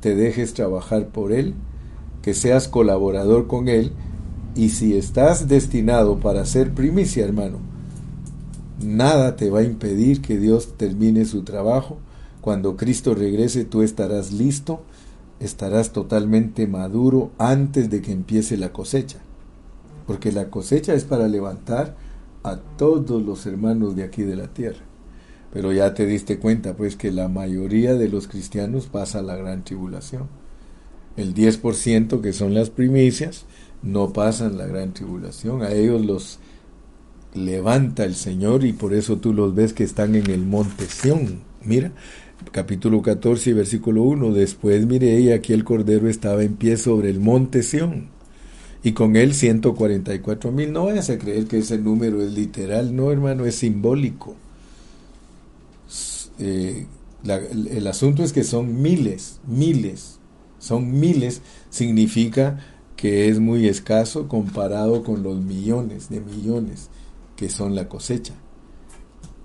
[0.00, 1.52] te dejes trabajar por Él,
[2.22, 3.92] que seas colaborador con Él
[4.58, 7.58] y si estás destinado para ser primicia, hermano,
[8.82, 11.98] nada te va a impedir que Dios termine su trabajo.
[12.40, 14.82] Cuando Cristo regrese, tú estarás listo,
[15.38, 19.20] estarás totalmente maduro antes de que empiece la cosecha.
[20.08, 21.94] Porque la cosecha es para levantar
[22.42, 24.80] a todos los hermanos de aquí de la tierra.
[25.52, 29.62] Pero ya te diste cuenta, pues, que la mayoría de los cristianos pasa la gran
[29.62, 30.26] tribulación.
[31.16, 33.44] El 10% que son las primicias,
[33.82, 36.38] no pasan la gran tribulación, a ellos los
[37.34, 41.40] levanta el Señor y por eso tú los ves que están en el monte Sión.
[41.62, 41.92] Mira,
[42.52, 47.20] capítulo 14, versículo 1, después mire y aquí el Cordero estaba en pie sobre el
[47.20, 48.08] monte Sión
[48.82, 50.72] y con él 144 mil.
[50.72, 54.36] No vayas a creer que ese número es literal, no hermano, es simbólico.
[56.38, 56.86] Eh,
[57.24, 60.18] el asunto es que son miles, miles,
[60.58, 62.60] son miles, significa
[62.98, 66.90] que es muy escaso comparado con los millones de millones
[67.36, 68.34] que son la cosecha.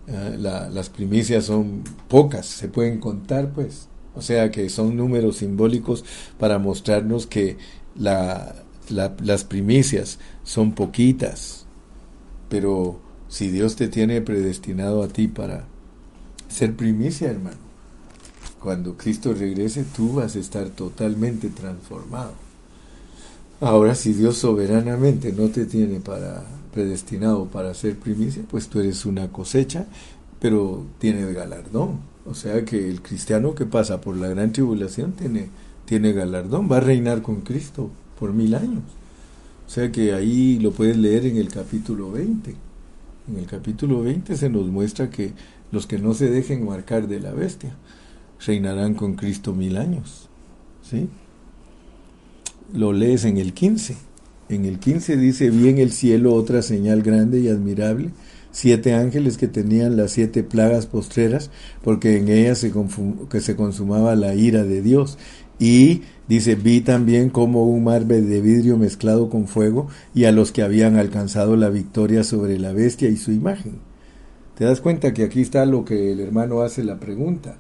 [0.09, 0.31] Ah,
[0.71, 3.89] las primicias son pocas, se pueden contar pues.
[4.15, 6.03] O sea que son números simbólicos
[6.39, 7.57] para mostrarnos que
[7.95, 11.67] las primicias son poquitas.
[12.49, 15.67] Pero si Dios te tiene predestinado a ti para
[16.49, 17.57] ser primicia, hermano,
[18.59, 22.42] cuando Cristo regrese tú vas a estar totalmente transformado.
[23.63, 29.05] Ahora, si Dios soberanamente no te tiene para predestinado para ser primicia, pues tú eres
[29.05, 29.85] una cosecha,
[30.41, 31.99] pero tienes galardón.
[32.25, 35.47] O sea que el cristiano que pasa por la gran tribulación tiene,
[35.85, 38.83] tiene galardón, va a reinar con Cristo por mil años.
[39.65, 42.53] O sea que ahí lo puedes leer en el capítulo 20.
[43.29, 45.31] En el capítulo 20 se nos muestra que
[45.71, 47.77] los que no se dejen marcar de la bestia
[48.45, 50.27] reinarán con Cristo mil años.
[50.81, 51.07] ¿Sí?
[52.73, 53.95] Lo lees en el 15.
[54.49, 58.09] En el 15 dice, vi en el cielo otra señal grande y admirable,
[58.51, 61.51] siete ángeles que tenían las siete plagas postreras,
[61.83, 62.73] porque en ellas se,
[63.29, 65.19] que se consumaba la ira de Dios.
[65.59, 70.51] Y dice, vi también como un mar de vidrio mezclado con fuego, y a los
[70.51, 73.73] que habían alcanzado la victoria sobre la bestia y su imagen.
[74.57, 77.55] ¿Te das cuenta que aquí está lo que el hermano hace la pregunta?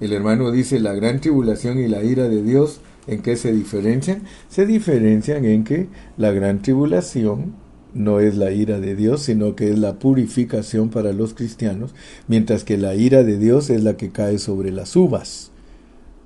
[0.00, 4.22] El hermano dice, la gran tribulación y la ira de Dios, ¿en qué se diferencian?
[4.48, 7.54] Se diferencian en que la gran tribulación
[7.94, 11.94] no es la ira de Dios, sino que es la purificación para los cristianos,
[12.28, 15.50] mientras que la ira de Dios es la que cae sobre las uvas.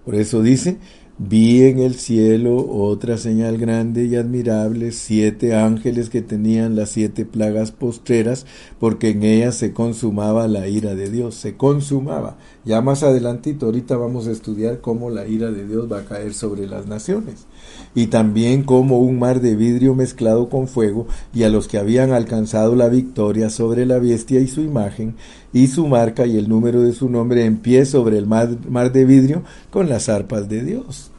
[0.05, 0.79] Por eso dice,
[1.21, 7.25] Vi en el cielo otra señal grande y admirable, siete ángeles que tenían las siete
[7.25, 8.47] plagas postreras,
[8.79, 12.37] porque en ellas se consumaba la ira de Dios, se consumaba.
[12.65, 16.35] Ya más adelantito, ahorita vamos a estudiar cómo la ira de Dios va a caer
[16.35, 17.47] sobre las naciones.
[17.95, 22.13] Y también como un mar de vidrio mezclado con fuego, y a los que habían
[22.13, 25.15] alcanzado la victoria sobre la bestia y su imagen,
[25.53, 28.93] y su marca y el número de su nombre en pie sobre el mar, mar
[28.93, 31.11] de vidrio con las arpas de Dios.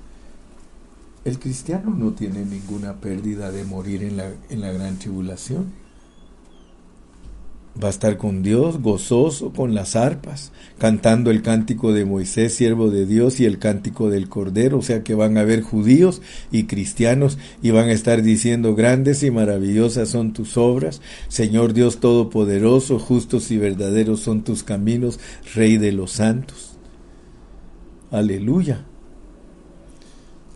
[1.25, 5.78] El cristiano no tiene ninguna pérdida de morir en la, en la gran tribulación.
[7.81, 12.89] Va a estar con Dios, gozoso, con las arpas, cantando el cántico de Moisés, siervo
[12.89, 16.65] de Dios, y el cántico del Cordero, o sea que van a haber judíos y
[16.65, 22.99] cristianos y van a estar diciendo, grandes y maravillosas son tus obras, Señor Dios Todopoderoso,
[22.99, 25.19] justos y verdaderos son tus caminos,
[25.55, 26.77] Rey de los santos.
[28.11, 28.88] Aleluya.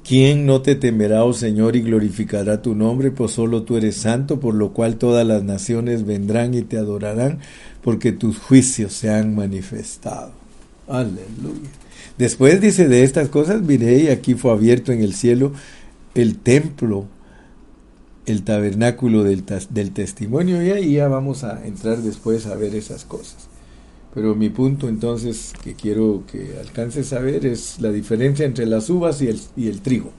[0.04, 3.12] ¿Quién no te temerá, oh Señor, y glorificará tu nombre?
[3.12, 7.40] Pues solo tú eres santo, por lo cual todas las naciones vendrán y te adorarán,
[7.82, 10.32] porque tus juicios se han manifestado.
[10.90, 11.70] Aleluya.
[12.18, 15.54] Después dice de estas cosas, miré y aquí fue abierto en el cielo
[16.16, 17.06] el templo,
[18.26, 23.06] el tabernáculo del, del testimonio, y ahí ya vamos a entrar después a ver esas
[23.06, 23.53] cosas.
[24.14, 28.90] Pero mi punto entonces que quiero que alcances a ver es la diferencia entre las
[28.90, 30.12] uvas y el, y el trigo.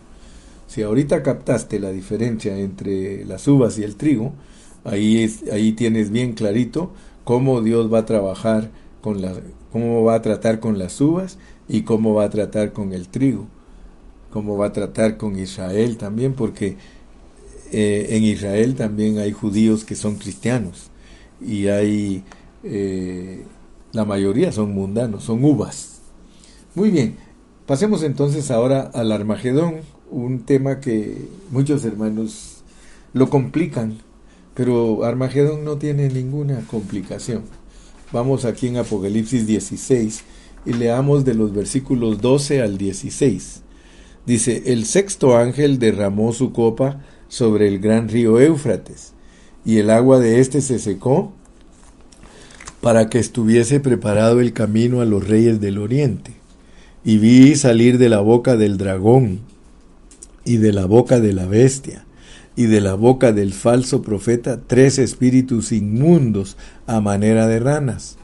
[0.66, 4.32] Si ahorita captaste la diferencia entre las uvas y el trigo,
[4.82, 9.34] ahí, es, ahí tienes bien clarito cómo Dios va a trabajar con la,
[9.70, 13.46] cómo va a tratar con las uvas y cómo va a tratar con el trigo,
[14.30, 16.76] cómo va a tratar con Israel también, porque
[17.72, 20.90] eh, en Israel también hay judíos que son cristianos
[21.40, 22.24] y hay
[22.62, 23.44] eh,
[23.94, 26.00] la mayoría son mundanos, son uvas.
[26.74, 27.16] Muy bien,
[27.64, 29.76] pasemos entonces ahora al Armagedón,
[30.10, 32.64] un tema que muchos hermanos
[33.12, 33.98] lo complican,
[34.54, 37.42] pero Armagedón no tiene ninguna complicación.
[38.12, 40.24] Vamos aquí en Apocalipsis 16
[40.66, 43.62] y leamos de los versículos 12 al 16.
[44.26, 49.12] Dice, el sexto ángel derramó su copa sobre el gran río Éufrates,
[49.64, 51.32] y el agua de éste se secó
[52.84, 56.32] para que estuviese preparado el camino a los reyes del oriente.
[57.02, 59.40] Y vi salir de la boca del dragón,
[60.44, 62.04] y de la boca de la bestia,
[62.56, 68.18] y de la boca del falso profeta tres espíritus inmundos a manera de ranas,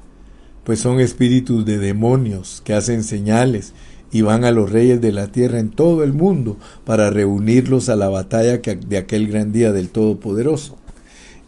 [0.65, 3.73] pues son espíritus de demonios que hacen señales
[4.13, 7.97] y van a los reyes de la tierra en todo el mundo para reunirlos a
[7.97, 10.77] la batalla de aquel gran día del Todopoderoso.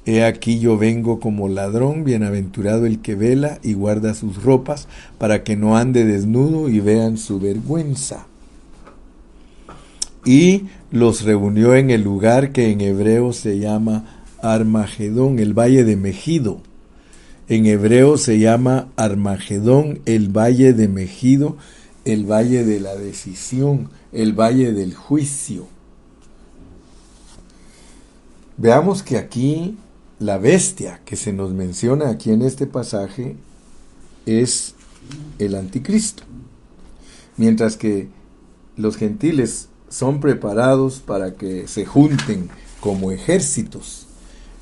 [0.05, 4.89] He aquí yo vengo como ladrón, bienaventurado el que vela y guarda sus ropas,
[5.19, 8.27] para que no ande desnudo y vean su vergüenza.
[10.25, 15.97] Y los reunió en el lugar que en hebreo se llama Armagedón, el valle de
[15.97, 16.61] Megido.
[17.49, 21.57] En hebreo se llama Armagedón, el valle de Megido,
[22.05, 25.67] el valle de la decisión, el valle del juicio.
[28.57, 29.77] Veamos que aquí
[30.23, 33.37] la bestia que se nos menciona aquí en este pasaje
[34.25, 34.77] es
[35.41, 36.23] el anticristo.
[37.37, 38.09] Mientras que
[38.77, 44.07] los gentiles son preparados para que se junten como ejércitos,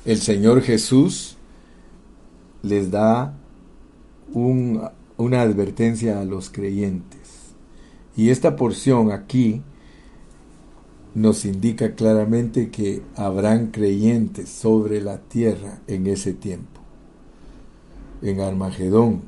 [0.03, 1.37] el Señor Jesús
[2.63, 3.37] les da
[4.33, 7.19] una advertencia a los creyentes.
[8.17, 9.61] Y esta porción aquí
[11.13, 16.79] nos indica claramente que habrán creyentes sobre la tierra en ese tiempo.
[18.21, 19.21] En Armagedón,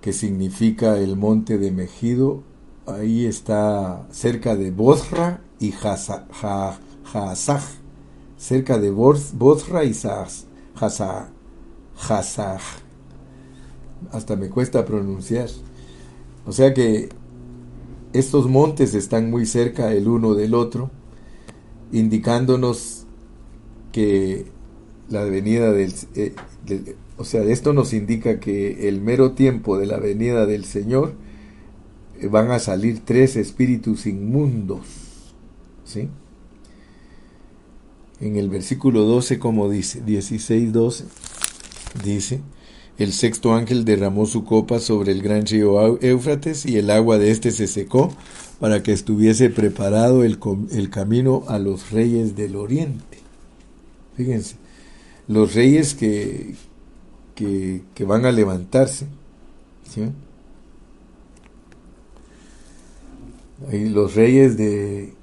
[0.00, 2.42] que significa el monte de Megido,
[2.86, 7.62] ahí está cerca de Bosra y Hazaj,
[8.36, 10.44] cerca de Bosra y Hazaj.
[14.12, 15.48] Hasta me cuesta pronunciar.
[16.46, 17.10] O sea que
[18.12, 20.90] estos montes están muy cerca el uno del otro,
[21.92, 23.06] indicándonos
[23.92, 24.46] que
[25.08, 26.34] la venida del, eh,
[27.16, 31.12] o sea, esto nos indica que el mero tiempo de la venida del Señor
[32.18, 34.80] eh, van a salir tres espíritus inmundos,
[35.84, 36.08] ¿sí?
[38.20, 41.04] En el versículo 12, como dice, 16, 12,
[42.04, 42.40] dice,
[42.98, 47.30] el sexto ángel derramó su copa sobre el gran río Éufrates y el agua de
[47.30, 48.14] éste se secó
[48.60, 50.38] para que estuviese preparado el,
[50.70, 53.18] el camino a los reyes del oriente.
[54.16, 54.56] Fíjense,
[55.26, 56.54] los reyes que,
[57.34, 59.06] que, van a levantarse.
[59.88, 60.02] ¿sí?
[63.88, 65.14] Los reyes de,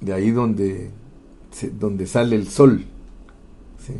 [0.00, 0.90] de ahí donde,
[1.78, 2.84] donde sale el sol.
[3.86, 3.94] ¿sí?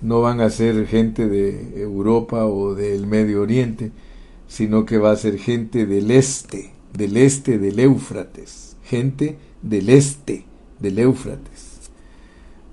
[0.00, 3.92] No van a ser gente de Europa o del Medio Oriente,
[4.48, 10.44] sino que va a ser gente del este, del este del Éufrates, gente del este
[10.80, 11.90] del Éufrates.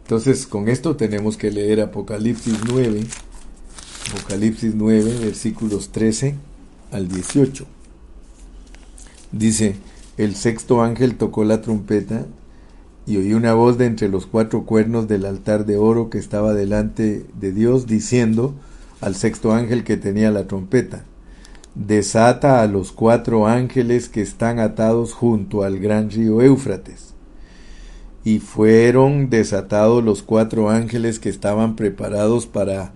[0.03, 3.01] Entonces, con esto tenemos que leer Apocalipsis 9,
[4.11, 6.35] Apocalipsis 9, versículos 13
[6.91, 7.65] al 18.
[9.31, 9.75] Dice,
[10.17, 12.25] el sexto ángel tocó la trompeta
[13.07, 16.53] y oí una voz de entre los cuatro cuernos del altar de oro que estaba
[16.53, 18.53] delante de Dios diciendo
[18.99, 21.05] al sexto ángel que tenía la trompeta,
[21.75, 27.13] desata a los cuatro ángeles que están atados junto al gran río Éufrates.
[28.23, 32.93] Y fueron desatados los cuatro ángeles que estaban preparados para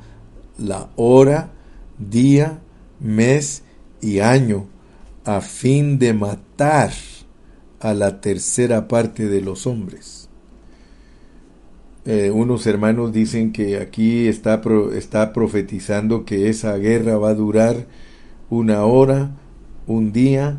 [0.58, 1.52] la hora,
[1.98, 2.60] día,
[3.00, 3.64] mes
[4.02, 4.68] y año,
[5.24, 6.92] a fin de matar
[7.80, 10.30] a la tercera parte de los hombres.
[12.06, 14.62] Eh, unos hermanos dicen que aquí está,
[14.94, 17.88] está profetizando que esa guerra va a durar
[18.56, 19.36] una hora,
[19.88, 20.58] un día,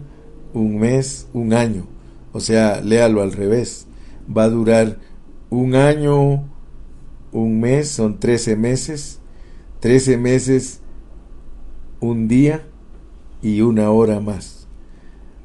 [0.53, 1.87] un mes, un año.
[2.33, 3.87] O sea, léalo al revés.
[4.35, 4.99] Va a durar
[5.51, 6.49] un año,
[7.33, 9.21] un mes, son trece meses,
[9.81, 10.81] trece meses,
[12.01, 12.67] un día
[13.43, 14.67] y una hora más.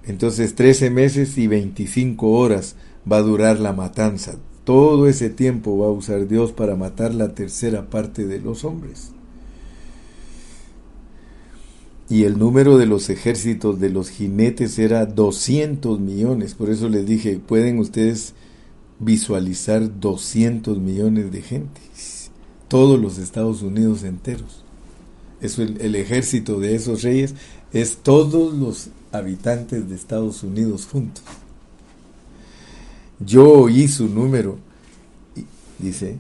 [0.03, 2.75] Entonces 13 meses y 25 horas
[3.09, 4.37] va a durar la matanza.
[4.63, 9.11] Todo ese tiempo va a usar Dios para matar la tercera parte de los hombres.
[12.11, 16.55] Y el número de los ejércitos de los jinetes era 200 millones.
[16.55, 18.33] Por eso les dije, pueden ustedes
[18.99, 21.79] visualizar 200 millones de gente.
[22.67, 24.65] Todos los Estados Unidos enteros.
[25.39, 27.33] Eso el, el ejército de esos reyes
[27.71, 31.23] es todos los habitantes de Estados Unidos juntos.
[33.21, 34.57] Yo oí su número,
[35.79, 36.17] dice,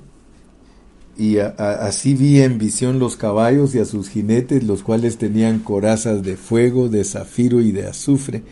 [1.17, 6.23] y así vi en visión los caballos y a sus jinetes, los cuales tenían corazas
[6.23, 8.43] de fuego, de zafiro y de azufre,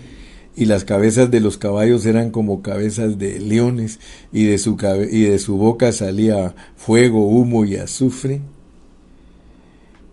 [0.56, 4.00] y las cabezas de los caballos eran como cabezas de leones,
[4.34, 4.78] y de su,
[5.10, 8.42] y de su boca salía fuego, humo y azufre.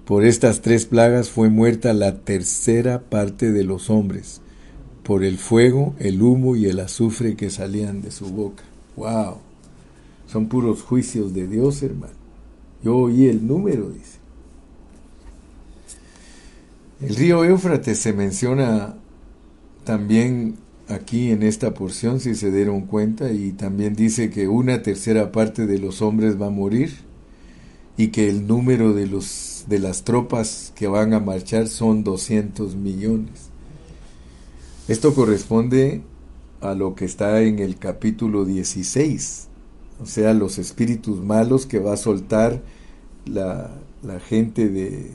[0.04, 4.40] Por estas tres plagas fue muerta la tercera parte de los hombres,
[5.02, 8.62] por el fuego, el humo y el azufre que salían de su boca.
[8.96, 9.38] ¡Wow!
[10.26, 12.25] Son puros juicios de Dios, hermano.
[12.82, 14.18] Yo oí el número, dice.
[17.00, 18.96] El río Éufrates se menciona
[19.84, 20.56] también
[20.88, 25.66] aquí en esta porción, si se dieron cuenta, y también dice que una tercera parte
[25.66, 26.94] de los hombres va a morir
[27.96, 32.76] y que el número de los de las tropas que van a marchar son 200
[32.76, 33.50] millones.
[34.88, 36.02] Esto corresponde
[36.60, 39.48] a lo que está en el capítulo 16,
[40.00, 42.62] o sea, los espíritus malos que va a soltar
[43.24, 43.70] la,
[44.02, 45.10] la gente de,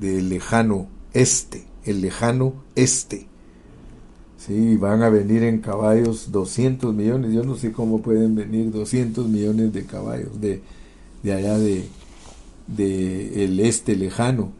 [0.00, 3.26] de lejano este, el lejano este.
[4.38, 7.32] Sí, van a venir en caballos 200 millones.
[7.32, 10.62] Yo no sé cómo pueden venir 200 millones de caballos de,
[11.22, 11.84] de allá de,
[12.66, 14.52] del este lejano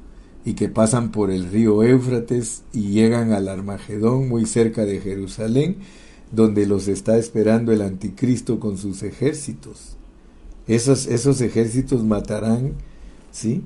[0.45, 5.77] y que pasan por el río Éufrates y llegan al Armagedón muy cerca de Jerusalén,
[6.33, 9.97] donde los está esperando el anticristo con sus ejércitos.
[10.67, 12.75] Esos, esos ejércitos matarán,
[13.33, 13.63] ¿sí?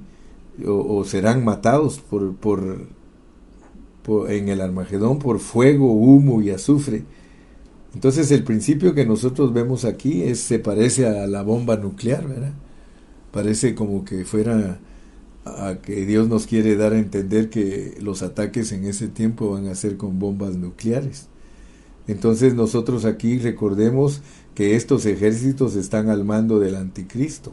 [0.66, 2.86] O, serán matados por, por,
[4.30, 7.04] en el Armagedón por fuego, humo y azufre.
[7.94, 12.54] Entonces el principio que nosotros vemos aquí es, se parece a la bomba nuclear, ¿verdad?
[13.32, 14.78] Parece como que fuera
[15.44, 19.66] a que Dios nos quiere dar a entender que los ataques en ese tiempo van
[19.66, 21.28] a ser con bombas nucleares.
[22.06, 24.20] Entonces nosotros aquí recordemos
[24.54, 27.52] que estos ejércitos están al mando del anticristo,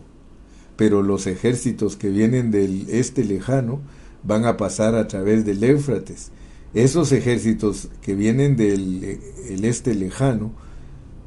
[0.75, 3.79] pero los ejércitos que vienen del este lejano
[4.23, 6.31] van a pasar a través del Éufrates.
[6.73, 10.51] Esos ejércitos que vienen del el este lejano,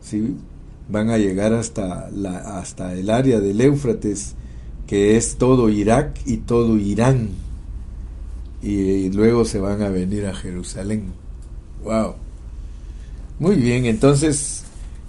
[0.00, 0.36] ¿sí?
[0.88, 4.34] van a llegar hasta, la, hasta el área del Éufrates,
[4.86, 7.30] que es todo Irak y todo Irán.
[8.62, 11.12] Y, luego se van a venir a Jerusalén.
[11.82, 12.14] ¡Wow!
[13.38, 14.62] Muy bien, entonces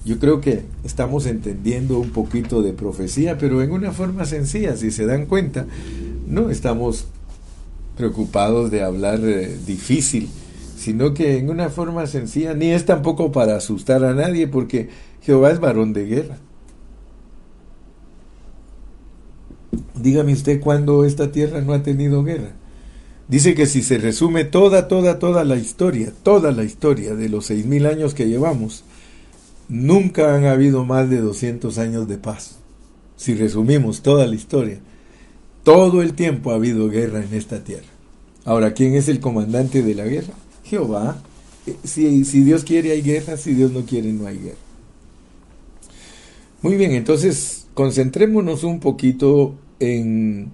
[0.03, 4.89] yo creo que estamos entendiendo un poquito de profecía, pero en una forma sencilla, si
[4.89, 5.67] se dan cuenta,
[6.27, 7.05] no estamos
[7.95, 10.27] preocupados de hablar eh, difícil,
[10.75, 14.89] sino que en una forma sencilla, ni es tampoco para asustar a nadie, porque
[15.21, 16.37] Jehová es varón de guerra.
[20.01, 22.53] Dígame usted cuándo esta tierra no ha tenido guerra.
[23.27, 27.47] Dice que si se resume toda, toda, toda la historia, toda la historia de los
[27.47, 28.83] seis mil años que llevamos,
[29.67, 32.57] nunca han habido más de 200 años de paz.
[33.17, 34.79] Si resumimos toda la historia,
[35.63, 37.87] todo el tiempo ha habido guerra en esta tierra.
[38.43, 40.33] Ahora, ¿quién es el comandante de la guerra?
[40.63, 41.23] Jehová.
[41.65, 44.57] Eh, si, si Dios quiere hay guerra, si Dios no quiere no hay guerra.
[46.61, 50.51] Muy bien, entonces concentrémonos un poquito en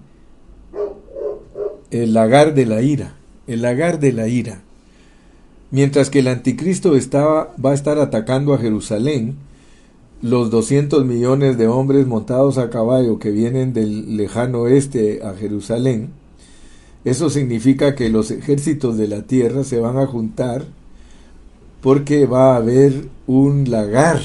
[1.92, 3.14] el lagar de la ira,
[3.46, 4.62] el lagar de la ira.
[5.70, 9.36] Mientras que el anticristo estaba, va a estar atacando a Jerusalén,
[10.22, 16.10] los 200 millones de hombres montados a caballo que vienen del lejano oeste a Jerusalén,
[17.04, 20.64] eso significa que los ejércitos de la tierra se van a juntar
[21.82, 24.20] porque va a haber un lagar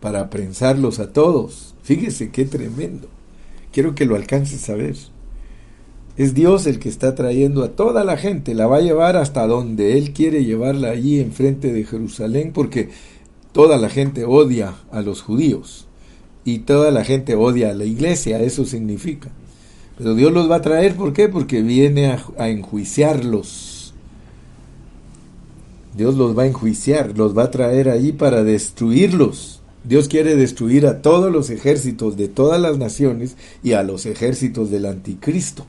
[0.00, 1.74] para prensarlos a todos.
[1.82, 3.08] Fíjese qué tremendo.
[3.72, 4.96] Quiero que lo alcances a ver.
[6.20, 9.46] Es Dios el que está trayendo a toda la gente, la va a llevar hasta
[9.46, 12.90] donde Él quiere llevarla allí enfrente de Jerusalén, porque
[13.52, 15.86] toda la gente odia a los judíos
[16.44, 19.30] y toda la gente odia a la iglesia, eso significa.
[19.96, 21.30] Pero Dios los va a traer, ¿por qué?
[21.30, 23.94] Porque viene a, a enjuiciarlos.
[25.96, 29.62] Dios los va a enjuiciar, los va a traer allí para destruirlos.
[29.84, 34.70] Dios quiere destruir a todos los ejércitos de todas las naciones y a los ejércitos
[34.70, 35.64] del anticristo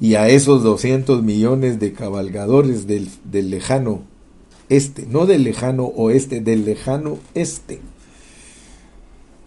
[0.00, 4.02] y a esos 200 millones de cabalgadores del, del lejano
[4.68, 7.80] este, no del lejano oeste, del lejano este.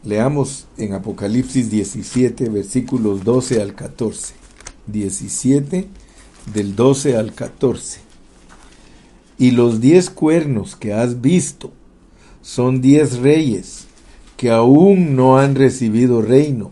[0.03, 4.39] Leamos en Apocalipsis 17, versículos 12 al 14.
[4.87, 5.87] 17
[6.53, 7.99] del 12 al 14.
[9.37, 11.71] Y los diez cuernos que has visto
[12.41, 13.85] son diez reyes
[14.37, 16.71] que aún no han recibido reino,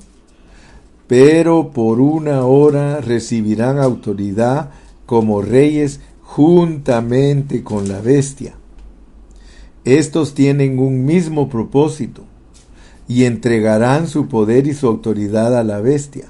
[1.07, 4.71] pero por una hora recibirán autoridad
[5.05, 8.55] como reyes juntamente con la bestia.
[9.85, 12.23] Estos tienen un mismo propósito
[13.07, 16.29] y entregarán su poder y su autoridad a la bestia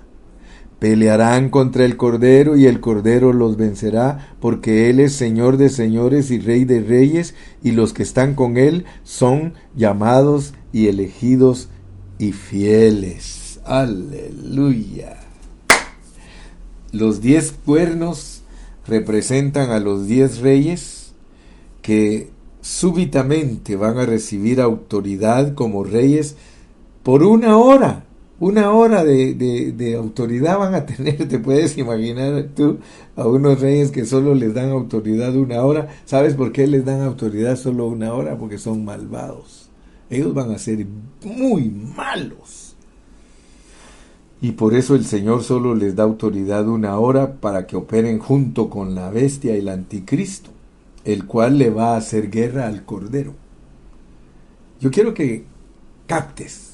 [0.80, 6.30] Pelearán contra el Cordero y el Cordero los vencerá, porque Él es Señor de señores
[6.30, 11.70] y Rey de reyes, y los que están con Él son llamados y elegidos
[12.20, 13.37] y fieles.
[13.68, 15.18] Aleluya.
[16.92, 18.42] Los diez cuernos
[18.88, 21.12] representan a los diez reyes
[21.82, 22.30] que
[22.62, 26.36] súbitamente van a recibir autoridad como reyes
[27.04, 28.08] por una hora
[28.40, 32.78] una hora de, de, autoridad van a tener, te puedes imaginar tú
[33.16, 35.88] a unos reyes que solo les dan autoridad una hora.
[36.06, 38.38] ¿Sabes por qué les dan autoridad solo una hora?
[38.38, 39.70] Porque son malvados.
[40.10, 40.86] Ellos van a ser
[41.24, 42.67] muy malos.
[44.42, 48.70] Y por eso el Señor solo les da autoridad una hora para que operen junto
[48.70, 50.52] con la bestia y el anticristo,
[51.06, 53.34] el cual le va a hacer guerra al Cordero.
[54.80, 55.46] Yo quiero que
[56.06, 56.68] captes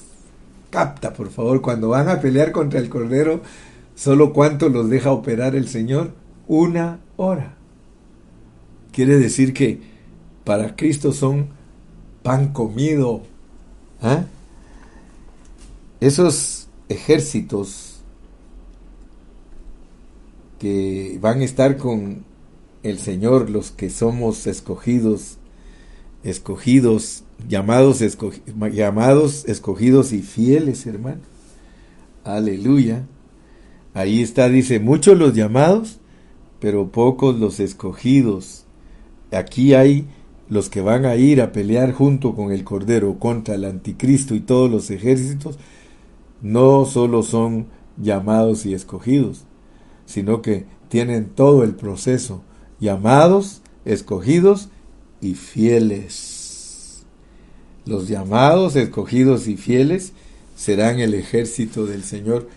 [0.74, 3.41] capta, por favor, cuando van a pelear contra el Cordero,
[3.93, 6.14] solo cuánto los deja operar el Señor?
[6.47, 7.53] Una hora.
[8.91, 9.80] Quiere decir que
[10.43, 11.49] para Cristo son
[12.24, 13.22] pan comido.
[14.01, 14.24] ¿ah?
[15.99, 18.01] Esos ejércitos
[20.59, 22.23] que van a estar con
[22.84, 25.38] el Señor, los que somos escogidos,
[26.23, 28.01] escogidos llamados,
[28.71, 31.21] llamados, escogidos y fieles, hermano.
[32.23, 33.05] Aleluya.
[33.93, 35.99] Ahí está, dice, muchos los llamados,
[36.59, 38.65] pero pocos los escogidos.
[39.31, 40.07] Aquí hay
[40.49, 44.39] los que van a ir a pelear junto con el Cordero contra el Anticristo y
[44.39, 45.57] todos los ejércitos,
[46.43, 47.67] no solo son
[47.97, 49.45] llamados y escogidos,
[50.05, 52.43] sino que tienen todo el proceso,
[52.79, 54.69] llamados, escogidos
[55.21, 57.05] y fieles.
[57.85, 60.13] Los llamados, escogidos y fieles
[60.55, 62.47] serán el ejército del Señor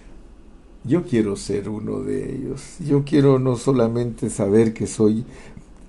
[0.84, 2.76] Yo quiero ser uno de ellos.
[2.78, 5.24] Yo quiero no solamente saber que soy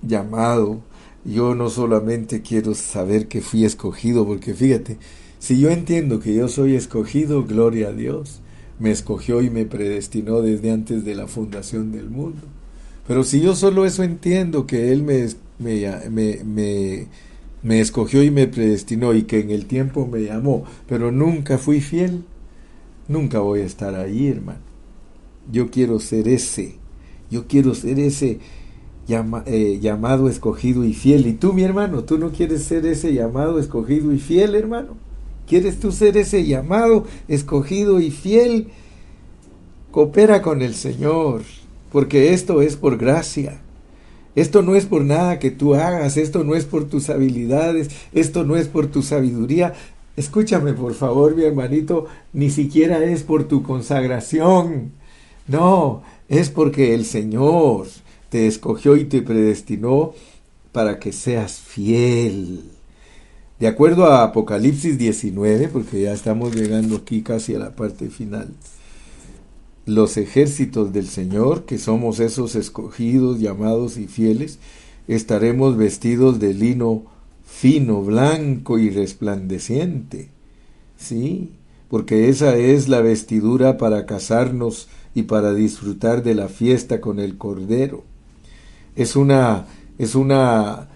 [0.02, 0.80] llamado,
[1.24, 4.98] yo no solamente quiero saber que fui escogido, porque fíjate,
[5.40, 8.42] si yo entiendo que yo soy escogido, gloria a Dios,
[8.80, 12.42] me escogió y me predestinó desde antes de la fundación del mundo.
[13.08, 15.28] Pero si yo solo eso entiendo, que Él me,
[15.60, 16.10] me,
[16.44, 17.08] me,
[17.64, 21.82] me, escogió y me predestinó y que en el tiempo me llamó, pero nunca fui
[21.82, 22.24] fiel,
[23.08, 24.60] nunca voy a estar ahí, hermano.
[25.50, 26.76] Yo quiero ser ese,
[27.32, 28.40] yo quiero ser ese
[29.08, 31.28] eh, llamado, escogido y fiel.
[31.28, 35.07] Y tú, mi hermano, tú no quieres ser ese llamado, escogido y fiel, hermano.
[35.48, 38.68] ¿Quieres tú ser ese llamado, escogido y fiel?
[39.92, 41.44] Coopera con el Señor,
[41.92, 43.62] porque esto es por gracia.
[44.36, 48.44] Esto no es por nada que tú hagas, esto no es por tus habilidades, esto
[48.44, 49.74] no es por tu sabiduría.
[50.18, 54.92] Escúchame, por favor, mi hermanito, ni siquiera es por tu consagración.
[55.48, 57.88] No, es porque el Señor
[58.30, 60.14] te escogió y te predestinó
[60.74, 62.77] para que seas fiel.
[63.60, 68.50] De acuerdo a Apocalipsis 19, porque ya estamos llegando aquí casi a la parte final,
[69.88, 74.60] los ejércitos del Señor, que somos esos escogidos, llamados y fieles,
[75.08, 77.06] estaremos vestidos de lino
[77.48, 80.30] fino, blanco y resplandeciente.
[80.98, 81.54] Sí,
[81.90, 87.38] porque esa es la vestidura para casarnos y para disfrutar de la fiesta con el
[87.38, 88.04] Cordero.
[88.96, 89.66] Es una,
[89.98, 90.90] es una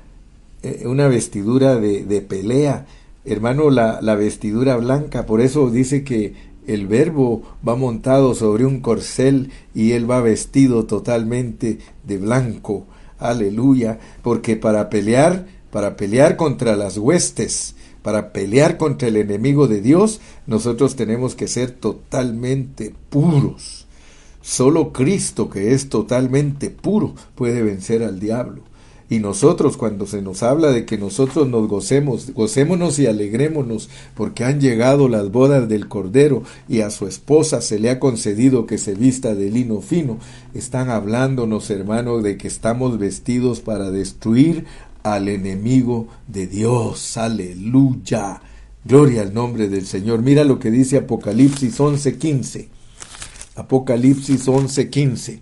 [0.63, 2.85] eh, una vestidura de, de pelea.
[3.25, 6.33] Hermano, la, la, vestidura blanca, por eso dice que
[6.67, 12.85] el verbo va montado sobre un corcel y él va vestido totalmente de blanco.
[13.19, 19.81] Aleluya, porque para pelear, para pelear contra las huestes, para pelear contra el enemigo de
[19.81, 23.87] Dios, nosotros tenemos que ser totalmente puros.
[24.41, 28.63] Solo Cristo, que es totalmente puro, puede vencer al diablo.
[29.11, 34.45] Y nosotros cuando se nos habla de que nosotros nos gocemos, gocémonos y alegrémonos porque
[34.45, 38.77] han llegado las bodas del Cordero y a su esposa se le ha concedido que
[38.77, 40.17] se vista de lino fino,
[40.53, 44.63] están hablándonos, hermanos, de que estamos vestidos para destruir
[45.03, 47.17] al enemigo de Dios.
[47.17, 48.41] Aleluya.
[48.85, 50.21] Gloria al nombre del Señor.
[50.21, 52.69] Mira lo que dice Apocalipsis 11:15.
[53.57, 55.41] Apocalipsis 11:15.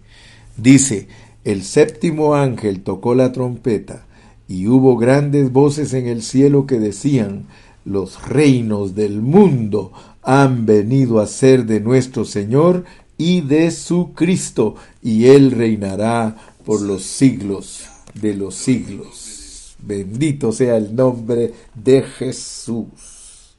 [0.57, 1.07] Dice,
[1.52, 4.06] el séptimo ángel tocó la trompeta,
[4.47, 7.45] y hubo grandes voces en el cielo que decían,
[7.86, 9.91] los reinos del mundo
[10.22, 12.86] han venido a ser de nuestro Señor
[13.18, 16.36] y de su Cristo, y Él reinará
[16.66, 19.76] por los siglos de los siglos.
[19.82, 23.56] Bendito sea el nombre de Jesús.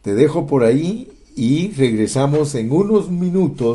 [0.00, 3.66] Te dejo por ahí y regresamos en unos minutos